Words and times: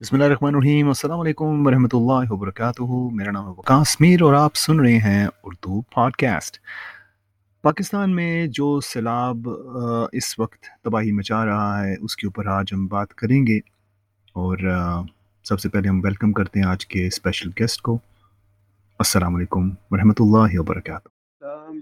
بسم 0.00 0.14
اللہ 0.16 0.24
الرحمن 0.24 0.54
الرحیم۔ 0.54 0.88
السلام 0.88 1.20
علیکم 1.20 1.66
ورحمۃ 1.66 1.92
اللہ 1.92 2.32
وبرکاتہ۔ 2.32 2.82
میرا 3.12 3.30
نام 3.30 3.46
ہے 3.48 3.82
میر 4.00 4.22
اور 4.22 4.34
آپ 4.34 4.56
سن 4.56 4.80
رہے 4.80 4.98
ہیں 4.98 5.26
اردو 5.44 5.80
پاڈ 5.94 6.16
کاسٹ 6.16 6.58
پاکستان 7.64 8.14
میں 8.16 8.46
جو 8.46 8.68
سیلاب 8.80 9.48
اس 10.12 10.38
وقت 10.38 10.64
تباہی 10.84 11.12
مچا 11.12 11.44
رہا 11.46 11.84
ہے، 11.84 11.94
اس 12.00 12.16
کے 12.16 12.26
اوپر 12.26 12.46
آج 12.46 12.72
ہم 12.72 12.86
بات 12.86 13.14
کریں 13.14 13.46
گے۔ 13.46 13.56
اور 14.36 14.58
سب 15.44 15.60
سے 15.60 15.68
پہلے 15.68 15.88
ہم 15.88 16.00
ویلکم 16.04 16.32
کرتے 16.32 16.60
ہیں 16.60 16.66
آج 16.66 16.86
کے 16.86 17.06
اسپیشل 17.06 17.50
گیسٹ 17.60 17.82
کو۔ 17.82 17.98
السلام 19.00 19.36
علیکم 19.36 19.70
ورحمۃ 19.90 20.20
اللہ 20.20 20.60
وبرکاتہ۔ 20.60 21.08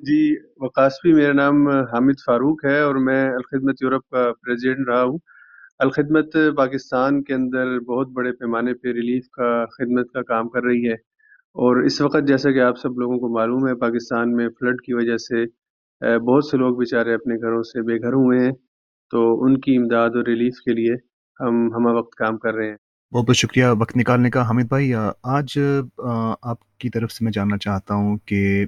جی 0.02 0.34
وقاص 0.60 0.92
بھی 1.02 1.12
میرا 1.12 1.32
نام 1.32 1.68
حامد 1.92 2.24
فاروق 2.26 2.64
ہے 2.64 2.80
اور 2.80 2.94
میں 2.94 3.22
الخدمت 3.28 3.82
یورپ 3.82 4.08
کا 4.08 4.30
پریزیڈنٹ 4.42 4.88
رہا 4.88 5.02
ہوں۔ 5.02 5.18
الخدمت 5.78 6.36
پاکستان 6.56 7.22
کے 7.22 7.34
اندر 7.34 7.78
بہت 7.78 8.08
بڑے 8.08 8.32
پیمانے 8.32 8.74
پہ 8.74 8.88
ریلیف 8.88 9.28
کا 9.28 9.64
خدمت 9.66 10.12
کا 10.12 10.22
کام 10.22 10.48
کر 10.48 10.62
رہی 10.62 10.86
ہے 10.88 10.94
اور 11.56 11.82
اس 11.82 12.00
وقت 12.00 12.26
جیسا 12.26 12.50
کہ 12.50 12.60
آپ 12.60 12.78
سب 12.78 12.98
لوگوں 12.98 13.18
کو 13.18 13.28
معلوم 13.34 13.66
ہے، 13.68 13.74
پاکستان 13.74 14.32
میں 14.32 14.48
فلڈ 14.60 14.80
کی 14.80 14.94
وجہ 14.94 15.16
سے 15.16 15.44
بہت 16.18 16.44
سے 16.44 16.56
لوگ 16.56 16.76
بیچارے 16.76 17.14
اپنے 17.14 17.34
گھروں 17.34 17.62
سے 17.62 17.82
بے 17.82 18.00
گھر 18.00 18.12
ہوئے 18.12 18.38
ہیں۔ 18.40 18.52
تو 19.10 19.44
ان 19.44 19.60
کی 19.60 19.76
امداد 19.76 20.10
اور 20.14 20.24
ریلیف 20.26 20.60
کے 20.60 20.72
لیے 20.72 20.94
ہم، 21.40 21.74
ہمہ 21.74 21.88
وقت 21.88 22.14
کام 22.14 22.38
کر 22.38 22.54
رہے 22.54 22.68
ہیں۔ 22.68 22.76
بہت 23.12 23.26
بہت 23.28 23.36
شکریہ 23.36 23.66
وقت 23.78 23.96
نکالنے 23.96 24.30
کا 24.30 24.48
حامد 24.48 24.68
بھائی۔ 24.68 24.92
آج 25.22 25.58
آپ 26.42 26.78
کی 26.78 26.88
طرف 26.90 27.12
سے 27.12 27.24
میں 27.24 27.32
جاننا 27.32 27.58
چاہتا 27.58 27.94
ہوں 27.94 28.16
کہ 28.24 28.64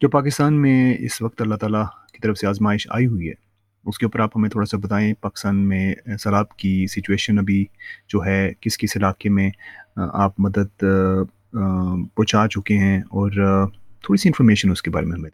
جو 0.00 0.08
پاکستان 0.08 0.60
میں 0.62 0.94
اس 0.98 1.22
وقت 1.22 1.42
اللہ 1.42 1.54
تعالیٰ 1.54 1.84
کی 2.12 2.18
طرف 2.22 2.38
سے 2.38 2.46
آزمائش 2.46 2.86
آئی 2.90 3.06
ہوئی 3.06 3.28
ہے 3.28 3.41
اس 3.86 3.98
کے 3.98 4.06
اوپر 4.06 4.20
آپ 4.20 4.36
ہمیں 4.36 4.48
تھوڑا 4.50 4.66
سا 4.66 4.76
بتائیں 4.76 5.14
پاکستان 5.20 5.56
میں 5.68 5.94
سیلاب 6.18 6.56
کی 6.56 6.86
سچویشن 6.86 7.38
ابھی 7.38 7.64
جو 8.08 8.24
ہے، 8.26 8.52
کس 8.60 8.78
کس 8.78 8.96
علاقے 8.96 9.28
میں 9.28 9.50
آپ 9.96 10.40
مدد 10.40 10.84
پہنچا 12.14 12.46
چکے 12.48 12.76
ہیں 12.78 12.98
اور 12.98 13.30
تھوڑی 14.02 14.16
سی 14.16 14.28
انفارمیشن 14.28 14.70
اس 14.70 14.82
کے 14.82 14.90
بارے 14.90 15.06
میں 15.06 15.18
ہمیں 15.18 15.30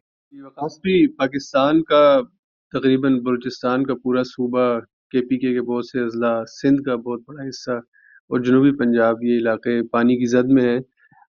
جی، 0.85 1.07
پاکستان 1.17 1.83
کا 1.83 2.21
تقریباً 2.73 3.19
بلوچستان 3.21 3.85
کا 3.87 3.95
پورا 4.03 4.23
صوبہ 4.23 4.65
کے 5.11 5.21
پی 5.21 5.39
کے 5.39 5.53
کے 5.55 5.61
بہت 5.61 5.87
سے 5.87 6.01
اضلاع، 6.01 6.45
سندھ 6.63 6.83
کا 6.83 6.95
بہت 6.97 7.21
بڑا 7.29 7.49
حصہ 7.49 7.71
اور 8.31 8.41
جنوبی 8.41 8.71
پنجاب، 8.77 9.23
یہ 9.23 9.39
علاقے 9.39 9.83
پانی 9.89 10.17
کی 10.17 10.27
زد 10.27 10.51
میں 10.51 10.65
ہیں 10.65 10.79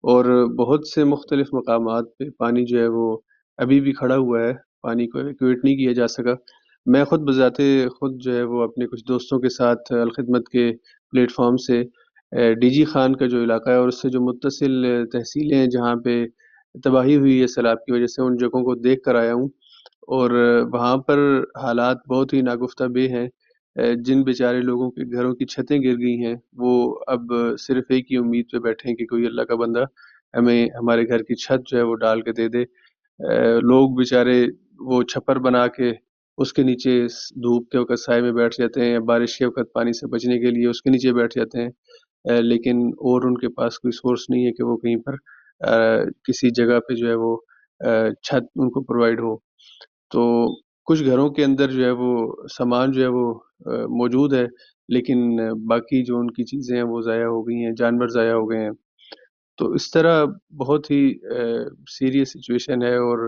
اور 0.04 0.26
بہت 0.56 0.88
سے 0.88 1.04
مختلف 1.04 1.48
مقامات 1.54 2.06
پہ 2.18 2.30
پانی 2.38 2.66
جو 2.66 2.80
ہے 2.80 2.88
وہ 2.88 3.18
ابھی 3.60 3.80
بھی 3.82 3.94
کھڑا 3.94 4.18
ہوا 4.18 4.40
ہے۔ 4.42 4.52
پانی 4.82 5.08
کو 5.08 5.18
ایویکویٹ 5.20 5.64
نہیں 5.64 5.76
کیا 5.76 5.92
جا 5.92 6.08
سکا۔ 6.08 6.34
میں 6.86 7.04
خود 7.06 7.22
بذات 7.28 7.58
خود 7.92 8.18
جو 8.22 8.36
ہے 8.36 8.42
وہ 8.44 8.62
اپنے 8.64 8.86
کچھ 8.88 9.04
دوستوں 9.08 9.40
کے 9.40 9.50
ساتھ 9.50 9.92
الخدمت 9.92 10.50
کے 10.50 10.72
پلیٹ 11.14 11.32
فارم 11.32 11.56
سے 11.58 11.82
ڈی 12.62 12.70
جی 12.70 12.84
خان 12.86 13.16
کا 13.16 13.26
جو 13.28 13.44
علاقہ 13.44 13.70
ہے 13.70 13.76
اور 13.76 13.88
اس 13.88 14.02
سے 14.02 14.10
جو 14.10 14.22
متصل 14.22 14.86
تحصیلیں 15.12 15.58
ہیں 15.58 15.68
جہاں 15.68 15.96
پہ 16.06 16.26
تباہی 16.84 17.16
ہوئی 17.16 17.40
ہے 17.42 17.48
سیلاب 17.48 17.84
کی 17.86 17.92
وجہ 17.92 18.06
سے، 18.06 18.22
ان 18.22 18.36
جگہوں 18.38 18.64
کو 18.64 18.76
دیکھ 18.76 19.02
کر 19.04 19.16
آیا 19.16 19.34
ہوں 19.34 19.48
اور 20.16 20.32
وہاں 20.74 20.96
پر 21.08 21.20
حالات 21.62 22.08
بہت 22.10 22.34
ہی 22.34 22.42
ناگفتہ 22.42 22.84
بے 22.94 23.08
ہیں۔ 23.10 23.28
جن 24.06 24.22
بیچارے 24.24 24.60
لوگوں 24.62 24.90
کے 24.92 25.04
گھروں 25.18 25.34
کی 25.36 25.46
چھتیں 25.46 25.78
گر 25.84 25.98
گئی 26.00 26.16
ہیں، 26.26 26.36
وہ 26.58 26.74
اب 27.08 27.34
صرف 27.60 27.86
ایک 27.90 28.12
ہی 28.12 28.18
امید 28.18 28.52
پہ 28.52 28.60
بیٹھے 28.68 28.90
ہیں 28.90 28.96
کہ 28.98 29.06
کوئی 29.06 29.26
اللہ 29.26 29.42
کا 29.50 29.56
بندہ 29.64 29.84
ہمیں، 30.34 30.66
ہمارے 30.80 31.08
گھر 31.08 31.24
کی 31.24 31.36
چھت 31.36 31.68
جو 31.72 31.78
ہے 31.78 31.84
وہ 31.84 31.96
ڈال 32.02 32.22
کے 32.22 32.32
دے 32.34 32.48
دے۔ 32.50 32.64
لوگ 33.70 33.96
بیچارے 33.98 34.44
وہ 34.88 35.02
چھپر 35.12 35.40
بنا 35.40 35.68
کے 35.78 35.92
اس 36.38 36.52
کے 36.54 36.64
نیچے 36.64 37.00
دھوپ 37.44 37.70
کے 37.72 37.78
وقت 37.78 38.00
سائے 38.00 38.22
میں 38.22 38.32
بیٹھ 38.32 38.56
جاتے 38.60 38.82
ہیں 38.82 38.92
یا 38.92 39.00
بارش 39.08 39.38
کے 39.38 39.46
وقت 39.46 39.72
پانی 39.74 39.92
سے 40.00 40.08
بچنے 40.08 40.40
کے 40.40 40.52
لیے 40.52 40.68
اس 40.70 40.82
کے 40.82 40.90
نیچے 40.90 41.14
بیٹھ 41.14 41.38
جاتے 41.38 41.62
ہیں۔ 41.62 41.70
لیکن 42.42 42.78
اور 43.10 43.28
ان 43.28 43.38
کے 43.38 43.48
پاس 43.56 43.80
کوئی 43.80 43.92
سورس 43.92 44.30
نہیں 44.30 44.46
ہے 44.46 44.52
کہ 44.52 44.64
وہ 44.64 44.78
کہیں 44.78 44.96
پر 45.06 45.16
کسی 46.28 46.50
جگہ 46.56 46.80
پہ 46.88 46.96
جو 46.96 47.08
ہے 47.10 47.16
وہ 47.16 47.36
چھت 48.24 48.44
ان 48.56 48.70
کو 48.72 48.84
پرووائڈ 48.84 49.20
ہو۔ 49.20 49.36
تو 50.12 50.24
کچھ 50.88 51.04
گھروں 51.04 51.30
کے 51.30 51.44
اندر 51.44 51.72
جو 51.72 51.84
ہے 51.86 51.92
وہ 52.00 52.12
سامان 52.58 52.92
جو 52.92 53.02
ہے 53.02 53.08
وہ 53.08 53.34
موجود 54.00 54.34
ہے، 54.34 54.46
لیکن 54.90 55.36
باقی 55.70 56.04
جو 56.06 56.18
ان 56.20 56.28
کی 56.32 56.44
چیزیں 56.44 56.76
ہیں 56.78 56.84
وہ 56.84 57.02
ضائع 57.02 57.26
ہو 57.26 57.42
گئی 57.48 57.64
ہیں، 57.66 57.72
جانور 57.78 58.08
ضائع 58.08 58.34
ہو 58.34 58.50
گئے 58.52 58.60
ہیں۔ 58.60 58.72
تو 59.60 59.72
اس 59.72 59.90
طرح 59.92 60.24
بہت 60.60 60.92
ہی 60.92 61.02
سیریس 61.90 62.32
سچویشن 62.32 62.84
ہے 62.84 62.96
اور 62.96 63.28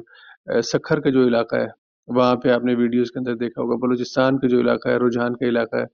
سکھر 0.63 0.99
کا 0.99 1.09
جو 1.09 1.27
علاقہ 1.27 1.55
ہے 1.55 1.67
وہاں 2.07 2.35
پہ 2.35 2.49
آپ 2.49 2.63
نے 2.63 2.73
ویڈیوز 2.75 3.11
کے 3.11 3.19
اندر 3.19 3.35
دیکھا 3.35 3.61
ہوگا، 3.61 3.75
بلوچستان 3.75 4.39
کا 4.39 4.47
جو 4.47 4.59
علاقہ 4.59 4.89
ہے، 4.89 4.97
رجحان 4.97 5.35
کا 5.35 5.47
علاقہ 5.49 5.75
ہے، 5.75 5.85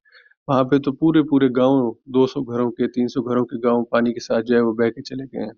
وہاں 0.47 0.63
پہ 0.63 0.77
تو 0.77 0.91
پورے 0.93 1.21
پورے 1.23 1.47
گاؤں، 1.57 1.91
دو 2.05 2.27
سو 2.27 2.41
گھروں 2.41 2.71
کے، 2.71 2.87
تین 2.87 3.07
سو 3.07 3.21
گھروں 3.21 3.45
کے 3.45 3.67
گاؤں 3.67 3.85
پانی 3.85 4.13
کے 4.13 4.19
ساتھ 4.19 4.45
جو 4.45 4.55
ہے 4.55 4.61
وہ 4.61 4.73
بہ 4.73 4.89
کے 4.89 5.01
چلے 5.01 5.25
گئے 5.33 5.43
ہیں۔ 5.43 5.53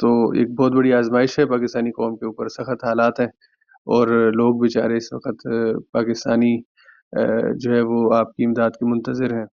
تو 0.00 0.08
ایک 0.30 0.50
بہت 0.58 0.72
بڑی 0.72 0.92
آزمائش 0.92 1.38
ہے 1.38 1.46
پاکستانی 1.46 1.90
قوم 1.92 2.16
کے 2.16 2.26
اوپر، 2.26 2.48
سخت 2.48 2.84
حالات 2.84 3.20
ہیں۔ 3.20 3.28
اور 3.86 4.08
لوگ 4.32 4.60
بیچارے 4.60 4.96
اس 4.96 5.12
وقت 5.12 5.46
پاکستانی 5.92 6.54
جو 7.58 7.74
ہے 7.74 7.80
وہ 7.80 8.14
آپ 8.14 8.36
کی 8.36 8.44
امداد 8.44 8.70
کے 8.70 8.86
منتظر 8.86 9.34
ہیں۔ 9.34 9.44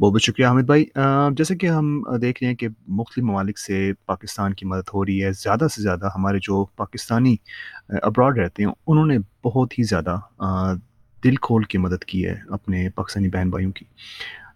بہت 0.00 0.12
بہت 0.12 0.22
شکریہ 0.22 0.46
حامد 0.46 0.62
بھائی۔ 0.62 0.84
جیسا 1.36 1.54
کہ 1.54 1.66
ہم 1.66 2.02
دیکھ 2.22 2.42
رہے 2.42 2.48
ہیں 2.48 2.56
کہ 2.56 2.68
مختلف 2.88 3.24
ممالک 3.24 3.58
سے 3.58 3.92
پاکستان 4.06 4.54
کی 4.54 4.66
مدد 4.66 4.88
ہو 4.94 5.04
رہی 5.04 5.22
ہے، 5.24 5.32
زیادہ 5.32 5.66
سے 5.74 5.82
زیادہ 5.82 6.08
ہمارے 6.14 6.38
جو 6.42 6.64
پاکستانی 6.76 7.34
ابراڈ 8.02 8.38
رہتے 8.38 8.62
ہیں، 8.62 8.70
انہوں 8.86 9.06
نے 9.06 9.18
بہت 9.44 9.78
ہی 9.78 9.84
زیادہ 9.84 10.16
دل 11.24 11.36
کھول 11.36 11.62
کے 11.62 11.78
مدد 11.78 12.04
کی 12.04 12.26
ہے 12.26 12.34
اپنے 12.50 12.88
پاکستانی 12.94 13.28
بہن 13.28 13.50
بھائیوں 13.50 13.72
کی۔ 13.72 13.84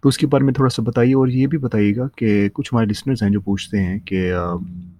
تو 0.03 0.09
اس 0.09 0.19
کے 0.19 0.27
بارے 0.27 0.45
میں 0.45 0.53
تھوڑا 0.55 0.71
سا 0.71 0.83
بتائیے 0.83 1.15
اور 1.15 1.29
یہ 1.29 1.47
بھی 1.47 1.59
بتائیے 1.59 1.97
گا 1.97 2.07
کہ 2.17 2.49
کچھ 2.49 2.69
ہمارے 2.73 2.87
لسنرز 2.87 3.23
ہیں 3.23 3.31
جو 3.31 3.41
پوچھتے 3.41 3.83
ہیں 3.83 3.99
کہ 3.99 4.33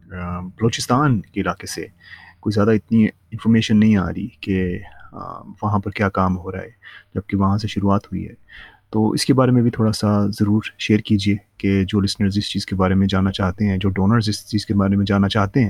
بلوچستان 0.09 1.21
کے 1.21 1.41
علاقے 1.41 1.67
سے 1.67 1.87
کوئی 2.41 2.53
زیادہ 2.53 2.71
اتنی 2.71 3.05
انفارمیشن 3.05 3.81
نہیں 3.81 3.97
آ 3.97 4.09
رہی 4.09 4.29
کہ 4.41 4.79
وہاں 5.63 5.79
پر 5.79 5.91
کیا 5.91 6.09
کام 6.09 6.37
ہو 6.39 6.53
رہا 6.53 6.61
ہے، 6.61 6.71
جبکہ 7.15 7.37
وہاں 7.37 7.59
سے 7.59 7.69
شروعات 7.69 8.07
ہوئی 8.07 8.29
ہے۔ 8.29 8.35
تو 8.97 9.11
اس 9.11 9.25
کے 9.27 9.35
بارے 9.35 9.51
میں 9.51 9.63
بھی 9.63 9.71
تھوڑا 9.71 9.93
سا 9.93 10.27
ضرور 10.27 10.63
شیئر 10.79 10.99
کیجیے 10.99 11.37
کہ 11.59 11.85
جو 11.85 12.01
لسنرز 12.01 12.39
اس 12.39 12.51
چیز 12.51 12.67
کے 12.67 12.77
بارے 12.77 12.95
میں 12.95 13.07
جاننا 13.07 13.31
چاہتے 13.31 13.65
ہیں، 13.65 13.79
جو 13.79 13.89
ڈونرز 13.89 14.29
اس 14.29 14.51
چیز 14.51 14.67
کے 14.67 14.75
بارے 14.75 14.97
میں 14.97 15.05
جاننا 15.09 15.29
چاہتے 15.29 15.61
ہیں، 15.61 15.69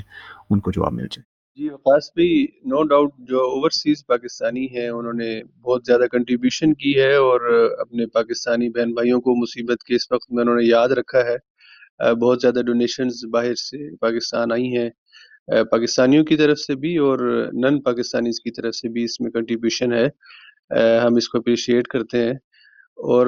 ان 0.50 0.60
کو 0.60 0.70
جواب 0.70 0.92
مل 0.92 1.06
جائے۔ 1.10 1.22
جی 1.56 1.68
وقاص 1.68 2.04
بھائی 2.14 2.44
نو 2.44 2.82
ڈاؤٹ 2.82 3.10
جو 3.18 3.38
اوورسیز 3.38 4.06
پاکستانی 4.06 4.66
ہیں، 4.66 4.88
انہوں 4.88 5.12
نے 5.12 5.42
بہت 5.44 5.82
زیادہ 5.86 6.06
کنٹریبیوشن 6.12 6.74
کی 6.74 6.98
ہے 7.00 7.14
اور 7.14 7.40
اپنے 7.78 8.06
پاکستانی 8.06 8.68
بہن 8.68 8.94
بھائیوں 8.94 9.20
کو 9.20 9.34
مصیبت 9.42 9.84
کے 9.84 9.94
اس 9.94 10.12
وقت 10.12 10.32
میں 10.32 10.42
انہوں 10.42 10.56
نے 10.56 10.66
یاد 10.66 10.88
رکھا 10.88 11.18
ہے۔ 11.18 12.14
بہت 12.14 12.38
زیادہ 12.42 12.60
ڈونیشنز 12.66 13.24
باہر 13.32 13.54
سے 13.54 13.96
پاکستان 13.96 14.52
آئی 14.52 14.76
ہیں۔ 14.76 14.90
پاکستانیوں 15.48 16.24
کی 16.24 16.36
طرف 16.36 16.58
سے 16.58 16.74
بھی 16.74 16.96
اور 16.96 17.18
نن 17.52 17.82
پاکستانیز 17.82 18.40
کی 18.40 18.50
طرف 18.50 18.74
سے 18.74 18.88
بھی 18.88 19.04
اس 19.04 19.20
میں 19.20 19.30
کنٹریبیوشن 19.30 19.92
ہے۔ 19.92 20.06
ہم 21.04 21.14
اس 21.14 21.28
کو 21.28 21.38
اپریشیٹ 21.38 21.86
کرتے 21.86 22.24
ہیں۔ 22.24 22.34
اور 22.98 23.26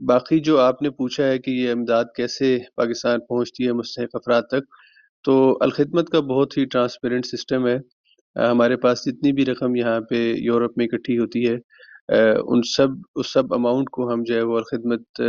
باقی 0.00 0.38
جو 0.38 0.58
آپ 0.60 0.82
نے 0.82 0.90
پوچھا 0.90 1.26
ہے 1.26 1.38
کہ 1.38 1.50
یہ 1.50 1.70
امداد 1.72 2.04
کیسے 2.16 2.58
پاکستان 2.76 3.20
پہنچتی 3.28 3.66
ہے 3.66 3.72
مستحق 3.72 4.14
افراد 4.14 4.42
تک، 4.42 4.64
تو 5.24 5.34
الخدمت 5.60 6.10
کا 6.10 6.20
بہت 6.20 6.56
ہی 6.58 6.64
ٹرانسپیرنٹ 6.64 7.26
سسٹم 7.26 7.66
ہے۔ 7.66 7.76
ہمارے 8.36 8.76
پاس 8.76 9.04
جتنی 9.06 9.32
بھی 9.32 9.44
رقم 9.46 9.76
یہاں 9.76 10.00
پہ 10.00 10.20
یورپ 10.36 10.78
میں 10.78 10.86
اکٹھی 10.86 11.18
ہوتی 11.18 11.48
ہے 11.48 11.56
ان 12.48 12.62
سب، 12.76 12.88
اس 13.16 13.32
سب 13.32 13.54
اماؤنٹ 13.54 13.90
کو 13.90 14.12
ہم 14.12 14.22
جو 14.26 14.34
ہے 14.34 14.42
وہ 14.42 14.56
الخدمت 14.56 15.20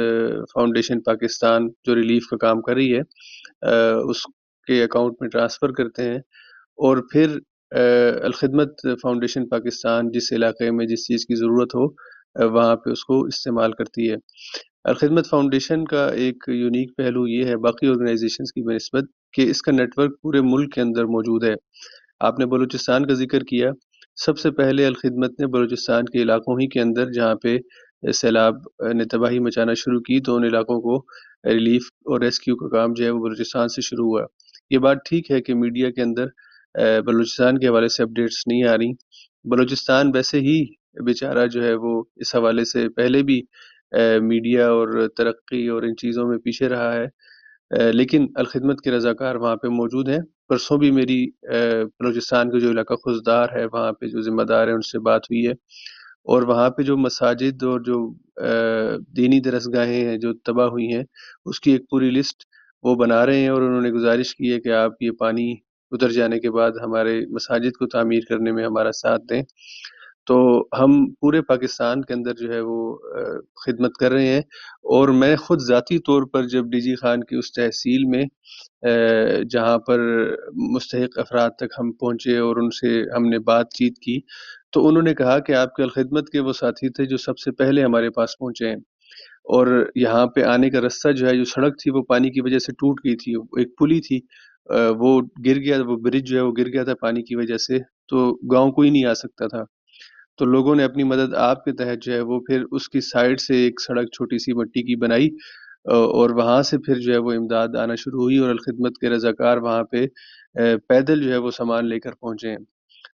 فاؤنڈیشن 0.53 1.01
پاکستان 1.01 1.67
جو 1.83 1.95
ریلیف 1.95 2.27
کا 2.27 2.37
کام 2.37 2.61
کر 2.61 2.73
رہی 2.73 2.95
ہے 2.95 3.01
اس 4.09 4.23
کے 4.67 4.83
اکاؤنٹ 4.83 5.15
میں 5.21 5.29
ٹرانسفر 5.29 5.71
کرتے 5.71 6.09
ہیں۔ 6.09 6.17
اور 6.79 6.97
پھر 7.11 7.37
الخدمت 8.23 8.81
فاؤنڈیشن 9.01 9.47
پاکستان 9.49 10.11
جس 10.11 10.31
علاقے 10.33 10.71
میں 10.71 10.85
جس 10.85 11.05
چیز 11.07 11.25
کی 11.25 11.35
ضرورت 11.35 11.75
ہو 11.75 11.87
وہاں 12.43 12.75
پہ 12.75 12.89
اس 12.89 13.05
کو 13.05 13.25
استعمال 13.25 13.71
کرتی 13.71 14.09
ہے۔ 14.09 14.15
اور 14.83 14.95
خدمت 14.95 15.29
فاؤنڈیشن 15.29 15.85
کا 15.85 16.07
ایک 16.07 16.43
یونیک 16.47 16.95
پہلو 16.97 17.27
یہ 17.27 17.45
ہے، 17.45 17.57
باقی 17.57 17.87
آرگنائزیشنس 17.87 18.51
کی 18.51 18.61
بنسبت 18.61 19.03
کہ 19.33 19.49
اس 19.49 19.61
کا 19.61 19.71
نیٹ 19.71 19.89
ورک 19.97 20.21
پورے 20.21 20.41
ملک 20.41 20.73
کے 20.73 20.81
اندر 20.81 21.05
موجود 21.05 21.43
ہے۔ 21.43 21.53
آپ 22.19 22.39
نے 22.39 22.45
بلوچستان 22.45 23.05
کا 23.05 23.13
ذکر 23.13 23.43
کیا۔ 23.43 23.71
سب 24.15 24.39
سے 24.39 24.51
پہلے 24.51 24.85
الخدمت 24.85 25.39
نے 25.39 25.47
بلوچستان 25.47 26.05
کے 26.05 26.21
علاقوں 26.21 26.55
ہی 26.55 26.67
کے 26.67 26.81
اندر 26.81 27.11
جہاں 27.11 27.35
پہ 27.35 27.57
سیلاب 28.13 28.55
نے 28.93 29.05
تباہی 29.05 29.39
مچانا 29.39 29.73
شروع 29.73 29.99
کی، 29.99 30.19
تو 30.19 30.35
ان 30.35 30.43
علاقوں 30.43 30.81
کو 30.81 31.05
ریلیف 31.53 31.81
اور 31.83 32.21
ریسکیو 32.21 32.55
کا 32.55 32.67
کام 32.69 32.93
جو 32.93 33.05
ہے 33.05 33.09
وہ 33.09 33.19
بلوچستان 33.19 33.67
سے 33.67 33.81
شروع 33.81 34.05
ہوا۔ 34.05 34.25
یہ 34.69 34.77
بات 34.77 34.97
ٹھیک 35.09 35.31
ہے 35.31 35.41
کہ 35.41 35.53
میڈیا 35.53 35.91
کے 35.91 36.01
اندر 36.01 36.25
بلوچستان 37.01 37.59
کے 37.59 37.67
حوالے 37.67 37.87
سے 37.87 38.03
اپڈیٹس 38.03 38.47
نہیں 38.47 38.63
آ 38.63 38.77
رہی۔ 38.77 38.91
بلوچستان 39.43 40.11
ویسے 40.13 40.39
ہی 40.39 40.65
بیچارہ 41.03 41.47
جو 41.47 41.63
ہے 41.63 41.73
وہ 41.73 42.03
اس 42.15 42.35
حوالے 42.35 42.65
سے 42.65 42.89
پہلے 42.89 43.23
بھی 43.23 43.41
میڈیا 44.21 44.67
اور 44.69 45.07
ترقی 45.17 45.67
اور 45.67 45.83
ان 45.83 45.95
چیزوں 45.95 46.27
میں 46.27 46.37
پیچھے 46.37 46.69
رہا 46.69 46.93
ہے۔ 46.93 47.07
لیکن 47.91 48.27
الخدمت 48.35 48.81
کے 48.81 48.91
رضاکار 48.91 49.35
وہاں 49.35 49.55
پہ 49.55 49.67
موجود 49.67 50.09
ہیں۔ 50.09 50.19
پرسوں 50.49 50.77
بھی 50.77 50.91
میری 50.91 51.27
بلوچستان 51.99 52.51
کا 52.51 52.57
جو 52.59 52.71
علاقہ 52.71 52.93
خوشدار 52.93 53.47
ہے، 53.55 53.65
وہاں 53.65 53.91
پہ 53.91 54.07
جو 54.07 54.21
ذمہ 54.21 54.43
دار 54.43 54.67
ہیں 54.67 54.75
ان 54.75 54.81
سے 54.81 54.99
بات 54.99 55.21
ہوئی 55.23 55.47
ہے۔ 55.47 55.51
اور 56.23 56.41
وہاں 56.41 56.69
پہ 56.69 56.81
جو 56.81 56.97
مساجد 56.97 57.63
اور 57.63 57.79
جو 57.79 58.13
دینی 59.17 59.39
درس 59.39 59.67
گاہیں 59.73 60.05
ہیں، 60.05 60.17
جو 60.17 60.33
تباہ 60.33 60.67
ہوئی 60.67 60.93
ہیں، 60.93 61.03
اس 61.45 61.59
کی 61.59 61.71
ایک 61.71 61.89
پوری 61.89 62.11
لسٹ 62.11 62.43
وہ 62.83 62.95
بنا 62.95 63.25
رہے 63.25 63.39
ہیں 63.39 63.49
اور 63.49 63.61
انہوں 63.61 63.81
نے 63.81 63.91
گزارش 63.91 64.35
کی 64.35 64.53
ہے 64.53 64.59
کہ 64.59 64.69
آپ 64.69 64.91
یہ 65.01 65.11
پانی 65.11 65.55
اتر 65.91 66.11
جانے 66.11 66.39
کے 66.39 66.51
بعد 66.51 66.71
ہمارے 66.81 67.21
مساجد 67.29 67.77
کو 67.77 67.85
تعمیر 67.87 68.19
کرنے 68.29 68.51
میں 68.51 68.65
ہمارا 68.65 68.91
ساتھ 68.91 69.21
دیں۔ 69.29 69.43
تو 70.27 70.37
ہم 70.79 70.91
پورے 71.21 71.41
پاکستان 71.41 72.01
کے 72.01 72.13
اندر 72.13 72.33
جو 72.39 72.53
ہے 72.53 72.59
وہ 72.59 72.77
خدمت 73.65 73.93
کر 73.99 74.11
رہے 74.11 74.27
ہیں۔ 74.27 74.41
اور 74.95 75.09
میں 75.21 75.35
خود 75.35 75.61
ذاتی 75.61 75.97
طور 75.99 76.23
پر 76.33 76.47
جب 76.47 76.65
ڈی 76.65 76.81
جی 76.81 76.95
خان 76.95 77.23
کی 77.23 77.35
اس 77.35 77.51
تحصیل 77.53 78.05
میں 78.15 78.23
جہاں 79.49 79.77
پر 79.87 79.99
مستحق 80.73 81.19
افراد 81.19 81.49
تک 81.59 81.73
ہم 81.79 81.91
پہنچے 81.91 82.37
اور 82.37 82.55
ان 82.55 82.69
سے 82.79 83.01
ہم 83.17 83.25
نے 83.29 83.39
بات 83.47 83.73
چیت 83.73 83.97
کی، 83.99 84.19
تو 84.71 84.87
انہوں 84.87 85.03
نے 85.03 85.13
کہا 85.13 85.37
کہ 85.39 85.53
آپ 85.53 85.75
کے 85.75 85.83
الخدمت 85.83 86.29
کے 86.29 86.39
وہ 86.39 86.53
ساتھی 86.53 86.89
تھے 86.89 87.05
جو 87.05 87.17
سب 87.17 87.39
سے 87.39 87.51
پہلے 87.51 87.83
ہمارے 87.83 88.09
پاس 88.09 88.37
پہنچے 88.39 88.69
ہیں۔ 88.69 88.75
اور 89.55 89.67
یہاں 89.95 90.25
پہ 90.27 90.43
آنے 90.43 90.69
کا 90.69 90.81
رستہ 90.81 91.11
جو 91.11 91.27
ہے، 91.27 91.35
جو 91.37 91.43
سڑک 91.45 91.73
تھی، 91.83 91.91
وہ 91.91 92.01
پانی 92.09 92.29
کی 92.29 92.41
وجہ 92.41 92.59
سے 92.59 92.71
ٹوٹ 92.73 92.99
گئی 93.05 93.15
تھی، 93.15 93.33
ایک 93.59 93.77
پلی 93.79 93.99
تھی۔ 94.01 94.19
وہ 94.99 95.19
گر 95.45 95.57
گیا، 95.65 95.77
وہ 95.87 95.95
برج 95.97 96.27
جو 96.29 96.37
ہے، 96.37 96.43
وہ 96.43 96.53
گر 96.57 96.67
گیا 96.73 96.83
تھا 96.83 96.93
پانی 97.01 97.23
کی 97.23 97.35
وجہ 97.35 97.57
سے۔ 97.57 97.79
تو 98.09 98.17
گاؤں 98.53 98.71
کوئی 98.71 98.89
نہیں 98.89 99.05
آ 99.05 99.13
سکتا 99.13 99.47
تھا۔ 99.47 99.63
تو 100.39 100.45
لوگوں 100.45 100.75
نے 100.75 100.83
اپنی 100.83 101.03
مدد 101.03 101.33
آپ 101.33 101.63
کے 101.65 101.71
تحت 101.71 102.01
جو 102.01 102.13
ہے 102.13 102.19
وہ 102.21 102.39
پھر 102.39 102.63
اس 102.71 102.89
کی 102.89 103.01
سائڈ 103.01 103.39
سے 103.39 103.55
ایک 103.55 103.81
سڑک 103.81 104.07
چھوٹی 104.07 104.37
سی 104.37 104.53
مٹی 104.53 104.83
کی 104.83 104.95
بنائی 104.95 105.27
اور 105.85 106.29
وہاں 106.29 106.61
سے 106.63 106.77
پھر 106.77 106.99
جو 106.99 107.13
ہے 107.13 107.17
وہ 107.17 107.31
امداد 107.31 107.75
آنا 107.81 107.95
شروع 107.95 108.21
ہوئی 108.21 108.37
اور 108.37 108.49
الخدمت 108.49 108.97
کے 108.97 109.09
رضاکار 109.09 109.57
وہاں 109.57 109.83
پہ 109.83 110.05
پیدل 110.89 111.23
جو 111.23 111.31
ہے 111.31 111.37
وہ 111.37 111.51
سامان 111.51 111.89
لے 111.89 111.99
کر 111.99 112.11
پہنچے 112.11 112.49
ہیں۔ 112.49 112.57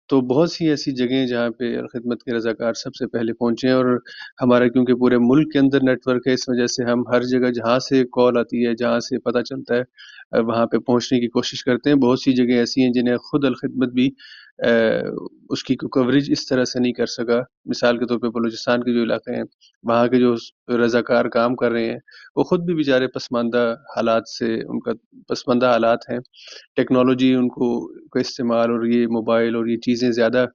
تو 0.10 0.20
بہت 0.22 0.52
سی 0.52 0.70
ایسی 0.70 0.92
جگہیں 0.92 1.26
جہاں 1.28 1.50
پہ 1.50 1.82
خدمت 1.94 2.24
کے 2.24 2.36
رضاکار 2.36 2.74
سب 2.74 2.96
سے 2.96 3.08
پہلے 3.08 3.34
پہنچے 3.34 3.68
ہیں 3.68 3.76
اور 3.76 3.86
ہمارا 4.42 4.68
کیونکہ 4.68 4.96
پورے 4.96 5.18
ملک 5.20 5.52
کے 5.54 5.60
اندر 5.60 5.84
نیٹ 5.84 6.08
ورک 6.08 6.28
ہے، 6.28 6.34
اس 6.34 6.50
وجہ 6.50 6.66
سے 6.66 6.84
ہم 6.84 7.08
ہر 7.08 7.24
جگہ 7.24 7.52
جہاں 7.52 7.78
سے 7.80 8.04
کال 8.12 8.38
آتی 8.38 8.66
ہے، 8.66 8.74
جہاں 8.74 9.00
سے 9.00 9.20
پتہ 9.20 9.42
چلتا 9.42 9.76
ہے 9.76 9.84
وہاں 10.42 10.66
پہ 10.66 10.78
پہنچنے 10.78 11.20
کی 11.20 11.28
کوشش 11.28 11.64
کرتے 11.64 11.90
ہیں۔ 11.90 11.98
بہت 11.98 12.20
سی 12.20 12.34
جگہیں 12.34 12.58
ایسی 12.60 12.84
ہیں 12.84 12.92
جنہیں 12.94 13.18
خود 13.18 13.46
الخدمت 13.46 13.94
بھی 13.94 14.10
اس 15.50 15.63
کی 15.63 15.75
کوریج 15.75 16.31
اس 16.31 16.48
طرح 16.48 16.63
سے 16.63 16.80
نہیں 16.80 16.94
کر 16.94 17.06
سکا۔ 17.06 17.40
مثال 17.66 17.98
کے 17.98 18.06
طور 18.06 18.19
پہ 18.19 18.28
بلوچستان 18.28 18.84
کے 18.84 18.94
جو 18.94 19.04
علاقے 19.04 19.36
ہیں، 19.36 19.44
وہاں 19.84 20.07
کے 20.07 20.18
جو 20.18 20.34
رضاکار 20.78 21.25
کام 21.25 21.56
کر 21.56 21.72
رہے 21.72 21.86
ہیں، 21.86 22.00
وہ 22.36 22.44
خود 22.44 22.66
بھی 22.66 22.74
بیچارے 22.74 23.07
پسماندہ 23.07 23.75
حالات 23.96 24.24
سے، 24.40 24.56
ان 24.56 24.80
کا 24.80 24.92
پسماندہ 25.28 25.66
حالات 25.66 26.00
ہیں۔ 26.12 26.19
ٹیکنالوجی 26.75 27.34
ان 27.34 27.48
کو 27.48 27.88
کا 28.10 28.19
استعمال 28.19 28.72
اور 28.72 28.86
یہ 28.86 29.07
موبائل 29.07 29.56
اور 29.56 29.66
یہ 29.66 29.78
چیزیں 29.78 30.12
زیادہ 30.12 30.46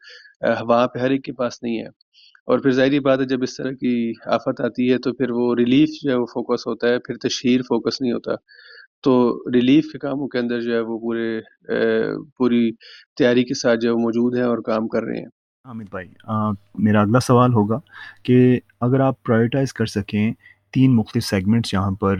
وہاں 0.43 0.89
پہ 0.89 0.99
ہر 0.99 1.11
ایک 1.11 1.25
کے 1.25 1.33
پاس 1.33 1.63
نہیں 1.63 1.79
ہے۔ 1.79 1.87
اور 2.47 2.59
پھر 2.59 2.71
ظاہری 2.71 3.01
بات 3.01 3.21
ہے، 3.21 3.25
جب 3.25 3.43
اس 3.43 3.57
طرح 3.57 3.71
کی 3.71 4.13
آفت 4.27 4.61
آتی 4.61 4.93
ہے 4.93 4.99
تو 4.99 5.13
پھر 5.13 5.31
وہ 5.31 5.55
ریلیف 5.55 5.89
جو 6.03 6.11
ہے 6.11 6.17
وہ 6.17 6.27
فوکس 6.27 6.67
ہوتا 6.67 6.89
ہے، 6.89 6.99
پھر 6.99 7.29
تشہیر 7.29 7.61
فوکس 7.63 8.01
نہیں 8.01 8.13
ہوتا۔ 8.13 8.33
تو 9.03 9.13
ریلیف 9.55 9.91
کے 9.93 9.99
کاموں 9.99 10.29
کے 10.29 10.39
اندر 10.39 10.61
جو 10.61 10.73
ہے 10.75 10.81
وہ 10.81 10.99
پورے 10.99 11.41
پوری 12.39 12.71
تیاری 13.19 13.45
کے 13.45 13.55
ساتھ 13.55 13.81
جو 13.81 13.89
ہے 13.89 13.95
وہ 13.95 14.01
موجود 14.01 14.37
ہیں 14.37 14.45
اور 14.45 14.59
کام 14.65 14.89
کر 14.89 15.03
رہے 15.03 15.19
ہیں۔ 15.19 15.27
حامد 15.65 15.91
بھائی 15.91 16.07
میرا 16.85 17.01
اگلا 17.01 17.21
سوال 17.21 17.53
ہوگا 17.53 17.79
کہ 18.23 18.59
اگر 18.81 19.01
آپ 19.01 19.23
پرائیورٹائز 19.23 19.73
کر 19.73 19.87
سکیں 19.87 20.33
تین 20.75 20.95
مختلف 20.97 21.25
سیگمنٹس 21.25 21.73
یہاں 21.75 21.91
پر 22.01 22.17